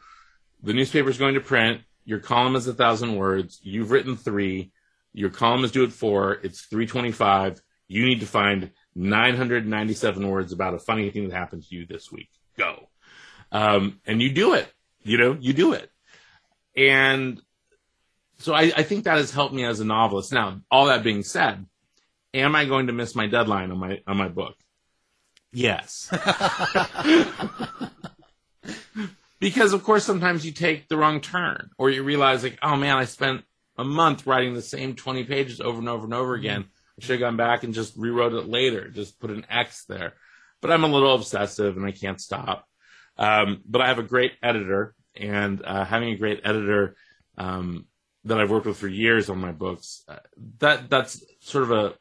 [0.63, 1.81] the newspaper's going to print.
[2.05, 3.59] Your column is a thousand words.
[3.63, 4.71] You've written three
[5.15, 6.33] your column is due at four.
[6.43, 7.61] It's 325.
[7.87, 12.11] You need to find 997 words about a funny thing that happened to you this
[12.11, 12.29] week.
[12.57, 12.89] Go.
[13.51, 14.71] Um, and you do it.
[15.03, 15.91] You know, you do it.
[16.75, 17.41] And
[18.39, 20.33] so I, I think that has helped me as a novelist.
[20.33, 21.65] Now, all that being said,
[22.33, 24.55] am I going to miss my deadline on my on my book?
[25.53, 26.09] Yes.
[29.39, 32.97] because of course sometimes you take the wrong turn or you realize like, oh man,
[32.97, 33.43] I spent
[33.77, 36.65] a month writing the same 20 pages over and over and over again.
[36.99, 40.13] I should have gone back and just rewrote it later, just put an X there.
[40.61, 42.65] But I'm a little obsessive and I can't stop.
[43.17, 46.97] Um, but I have a great editor, and uh, having a great editor
[47.37, 47.85] um,
[48.25, 50.17] that I've worked with for years on my books, uh,
[50.59, 51.93] that that's sort of a,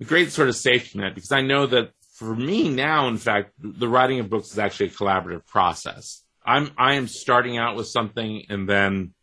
[0.00, 3.52] a great sort of safety net because I know that for me now, in fact,
[3.58, 6.22] the writing of books is actually a collaborative process.
[6.44, 9.14] I'm I am starting out with something and then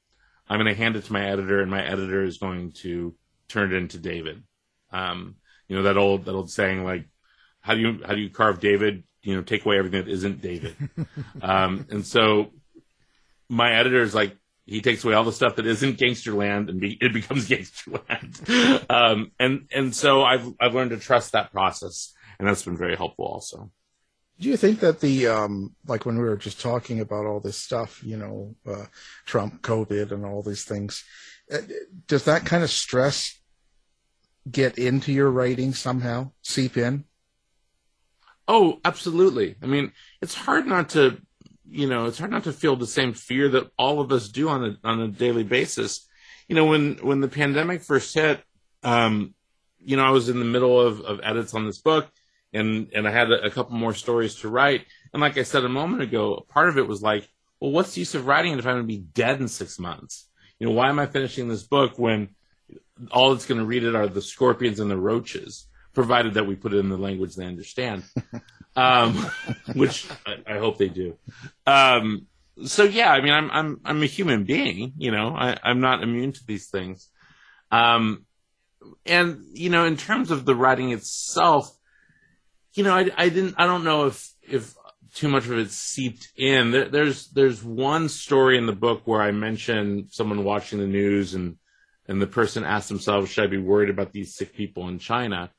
[0.49, 3.15] I'm going to hand it to my editor, and my editor is going to
[3.47, 4.43] turn it into David.
[4.91, 5.35] Um,
[5.67, 7.05] you know that old that old saying like,
[7.61, 9.03] how do you how do you carve David?
[9.21, 10.75] You know, take away everything that isn't David.
[11.41, 12.51] um, and so
[13.49, 16.97] my editor is like, he takes away all the stuff that isn't Gangsterland, and be,
[17.01, 18.89] it becomes Gangsterland.
[18.89, 22.95] um, and and so I've I've learned to trust that process, and that's been very
[22.95, 23.71] helpful also.
[24.39, 27.57] Do you think that the um, like when we were just talking about all this
[27.57, 28.85] stuff, you know, uh,
[29.25, 31.03] Trump, COVID, and all these things,
[31.51, 31.57] uh,
[32.07, 33.38] does that kind of stress
[34.51, 37.05] get into your writing somehow, seep in?
[38.47, 39.55] Oh, absolutely.
[39.61, 39.91] I mean,
[40.21, 41.21] it's hard not to,
[41.69, 44.49] you know, it's hard not to feel the same fear that all of us do
[44.49, 46.07] on a on a daily basis.
[46.47, 48.41] You know, when when the pandemic first hit,
[48.83, 49.35] um,
[49.77, 52.09] you know, I was in the middle of, of edits on this book
[52.53, 54.85] and and I had a, a, couple more stories to write.
[55.13, 57.29] And like I said a moment ago, part of it was like,
[57.59, 59.79] well, what's the use of writing it if I'm going to be dead in six
[59.79, 60.27] months?
[60.59, 62.29] You know, why am I finishing this book when
[63.11, 66.55] all that's going to read it are the scorpions and the roaches, provided that we
[66.55, 68.03] put it in the language they understand.
[68.75, 69.15] um,
[69.73, 71.17] which I, I, hope they do.
[71.65, 72.27] Um,
[72.65, 74.93] so yeah, I mean, I'm I'm I'm a human being.
[74.97, 77.09] You know, I, I'm not immune to these things.
[77.71, 78.25] Um,
[79.05, 81.75] and you know, in terms of the writing itself,
[82.73, 84.75] you know, I, I didn't, I don't know if if
[85.13, 86.71] too much of it seeped in.
[86.71, 91.33] There, there's there's one story in the book where I mention someone watching the news
[91.33, 91.57] and
[92.09, 95.51] and the person asked themselves, should I be worried about these sick people in China?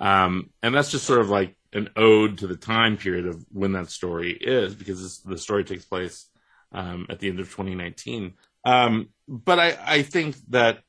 [0.00, 3.72] Um, and that's just sort of like an ode to the time period of when
[3.72, 6.26] that story is, because this, the story takes place
[6.72, 8.32] um, at the end of 2019.
[8.64, 10.80] Um, but I, I think that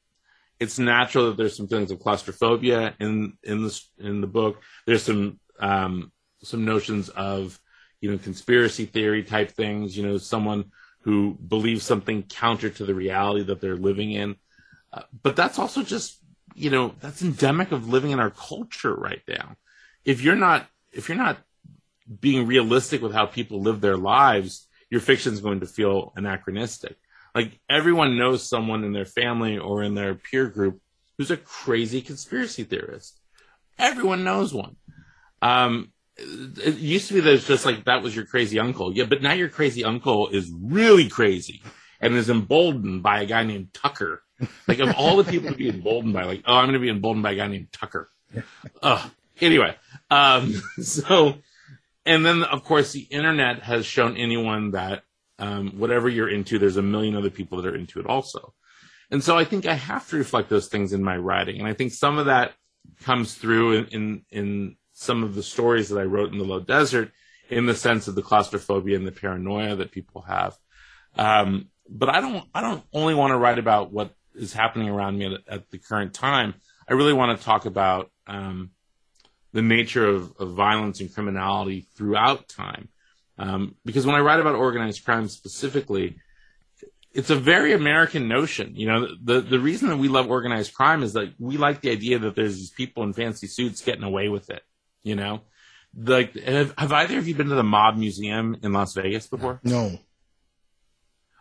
[0.62, 4.62] it's natural that there's some feelings of claustrophobia in in the in the book.
[4.86, 7.60] There's some um, some notions of
[8.00, 9.98] you know conspiracy theory type things.
[9.98, 14.36] You know, someone who believes something counter to the reality that they're living in.
[15.24, 16.18] But that's also just
[16.54, 19.56] you know that's endemic of living in our culture right now.
[20.04, 21.38] If you're not if you're not
[22.20, 26.98] being realistic with how people live their lives, your fiction is going to feel anachronistic.
[27.34, 30.82] Like everyone knows someone in their family or in their peer group
[31.18, 33.20] who's a crazy conspiracy theorist.
[33.80, 34.76] Everyone knows one.
[35.42, 38.94] Um, it used to be that it's just like that was your crazy uncle.
[38.96, 41.62] Yeah, but now your crazy uncle is really crazy
[42.00, 44.24] and is emboldened by a guy named Tucker.
[44.68, 46.90] Like of all the people to be emboldened by, like, oh, I'm going to be
[46.90, 48.10] emboldened by a guy named Tucker.
[48.82, 49.12] Ugh.
[49.40, 49.76] Anyway,
[50.10, 51.36] um, so,
[52.06, 55.04] and then of course the internet has shown anyone that
[55.40, 58.54] um, whatever you're into, there's a million other people that are into it also.
[59.10, 61.60] And so I think I have to reflect those things in my writing.
[61.60, 62.54] And I think some of that
[63.04, 66.60] comes through in, in, in some of the stories that I wrote in the low
[66.60, 67.12] desert
[67.50, 70.56] in the sense of the claustrophobia and the paranoia that people have.
[71.16, 75.18] Um, but I don't, I don't only want to write about what is happening around
[75.18, 76.56] me at, at the current time.
[76.90, 78.72] I really want to talk about, um,
[79.54, 82.88] the nature of, of violence and criminality throughout time.
[83.38, 86.18] Um, because when I write about organized crime specifically,
[87.14, 88.76] it's a very American notion.
[88.76, 91.92] You know, the, the reason that we love organized crime is that we like the
[91.92, 94.62] idea that there's these people in fancy suits getting away with it.
[95.04, 95.42] You know,
[95.98, 99.60] like, have, have either of you been to the Mob Museum in Las Vegas before?
[99.64, 100.00] No.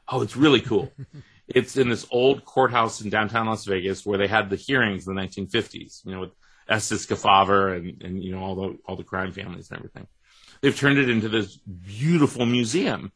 [0.09, 0.91] Oh, it's really cool.
[1.55, 5.15] it's in this old courthouse in downtown Las Vegas where they had the hearings in
[5.15, 6.31] the 1950s, you know, with
[6.69, 10.07] Estes Kefauver and, and, you know, all the, all the crime families and everything.
[10.61, 13.13] They've turned it into this beautiful museum.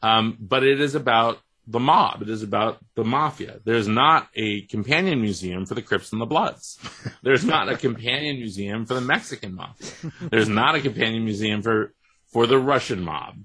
[0.00, 2.22] Um, but it is about the mob.
[2.22, 3.60] It is about the mafia.
[3.64, 6.78] There's not a companion museum for the Crips and the Bloods.
[7.22, 10.12] There's not a companion museum for the Mexican mafia.
[10.30, 11.92] There's not a companion museum for,
[12.28, 13.40] for the Russian mob.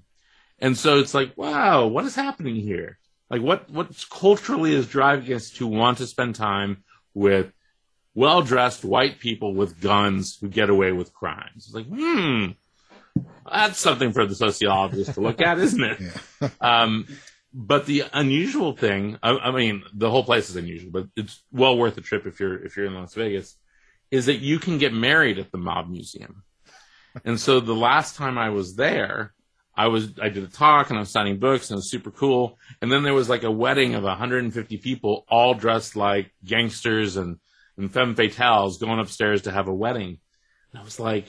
[0.58, 2.98] And so it's like, wow, what is happening here?
[3.30, 7.52] Like what, what culturally is driving us to want to spend time with
[8.14, 11.66] well dressed white people with guns who get away with crimes?
[11.66, 12.52] It's like, hmm,
[13.50, 16.00] that's something for the sociologist to look at, isn't it?
[16.40, 16.50] Yeah.
[16.60, 17.06] um,
[17.54, 21.78] but the unusual thing, I, I, mean, the whole place is unusual, but it's well
[21.78, 23.56] worth a trip if you're if you're in Las Vegas,
[24.10, 26.42] is that you can get married at the Mob Museum.
[27.24, 29.32] and so the last time I was there,
[29.76, 32.10] I was I did a talk and I was signing books and it was super
[32.10, 32.58] cool.
[32.80, 37.38] And then there was like a wedding of 150 people, all dressed like gangsters and
[37.76, 40.18] and femme fatales, going upstairs to have a wedding.
[40.72, 41.26] And I was like,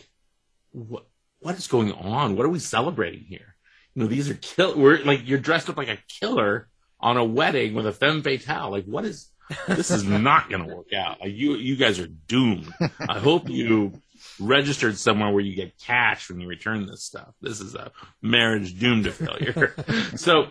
[0.71, 1.07] what?
[1.45, 2.35] what is going on?
[2.35, 3.55] What are we celebrating here?
[3.93, 4.75] You know, these are kill.
[4.75, 6.67] We're like you're dressed up like a killer
[6.99, 8.71] on a wedding with a femme fatale.
[8.71, 9.29] Like, what is?
[9.67, 11.21] This is not going to work out.
[11.21, 12.73] Like, you you guys are doomed.
[12.99, 14.01] I hope you
[14.39, 17.33] registered somewhere where you get cash when you return this stuff.
[17.41, 19.73] This is a marriage doomed to failure.
[20.15, 20.47] so,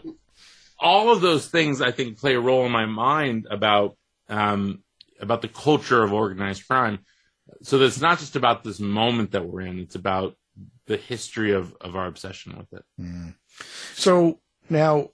[0.79, 3.97] all of those things I think play a role in my mind about
[4.29, 4.83] um,
[5.21, 7.01] about the culture of organized crime.
[7.63, 10.37] So that it's not just about this moment that we're in; it's about
[10.87, 12.85] the history of, of our obsession with it.
[13.01, 13.35] Mm.
[13.95, 15.09] So now,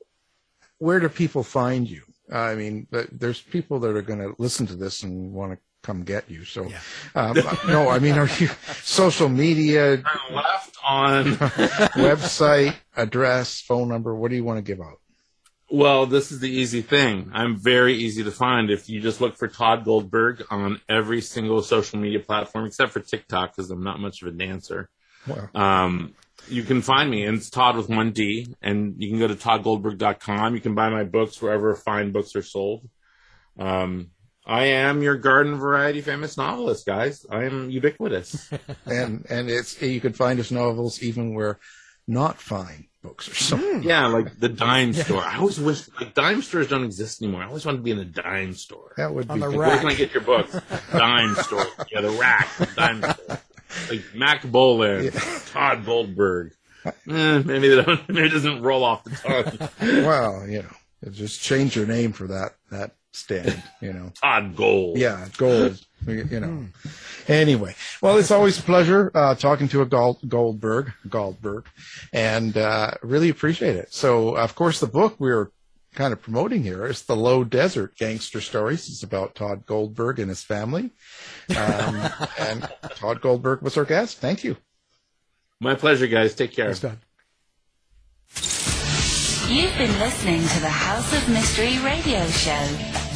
[0.79, 2.03] where do people find you?
[2.33, 6.03] I mean, there's people that are going to listen to this and want to come
[6.03, 6.45] get you.
[6.45, 6.81] So, yeah.
[7.15, 8.49] um, no, I mean, are you
[8.83, 10.03] social media?
[10.31, 11.25] left on
[11.97, 14.15] website, address, phone number.
[14.15, 15.01] What do you want to give out?
[15.73, 17.31] Well, this is the easy thing.
[17.33, 18.71] I'm very easy to find.
[18.71, 23.01] If you just look for Tod Goldberg on every single social media platform except for
[23.01, 24.91] TikTok, because I'm not much of a dancer.
[25.29, 25.49] Wow.
[25.55, 26.15] Um,
[26.49, 29.37] you can find me, and it's Tod with one D, and you can go to
[29.37, 30.55] todgoldberg.com.
[30.55, 32.89] You can buy my books wherever fine books are sold.
[33.57, 34.11] Um,
[34.47, 37.25] I am your garden variety famous novelist, guys.
[37.31, 38.51] I am ubiquitous.
[38.87, 41.59] and and it's you can find his novels even where
[42.07, 43.83] not fine books are something.
[43.83, 43.89] Hmm.
[43.89, 45.23] Yeah, like the dime store.
[45.23, 47.43] I always wish like dime stores don't exist anymore.
[47.43, 48.93] I always wanted to be in a dime store.
[48.97, 49.59] That would On be the good.
[49.59, 50.59] Where can I get your books?
[50.93, 51.67] dime store.
[51.91, 52.49] Yeah, the rack.
[52.77, 53.39] Dime store.
[53.89, 55.13] Like Mack Bolan,
[55.47, 56.53] Tod Goldberg.
[56.85, 58.09] Eh, maybe they don't.
[58.09, 59.69] Maybe it doesn't roll off the tongue.
[60.05, 63.63] well, you know, just change your name for that that stand.
[63.81, 64.99] You know, Tod Gold.
[64.99, 65.79] Yeah, gold.
[66.07, 66.65] You know.
[67.29, 71.67] Anyway, well, it's always a pleasure uh, talking to a Gold, Goldberg, Goldberg,
[72.13, 73.93] and uh, really appreciate it.
[73.93, 75.51] So, of course, the book we're
[75.95, 78.89] kind of promoting here is the Low Desert Gangster Stories.
[78.89, 80.91] It's about Tod Goldberg and his family.
[81.51, 82.01] Um,
[82.39, 84.19] and Tod Goldberg was our guest.
[84.19, 84.57] Thank you.
[85.61, 86.35] My pleasure, guys.
[86.35, 86.73] Take care.
[86.73, 86.99] Thanks, Tod.
[89.51, 93.00] You've been listening to the House of Mystery radio show.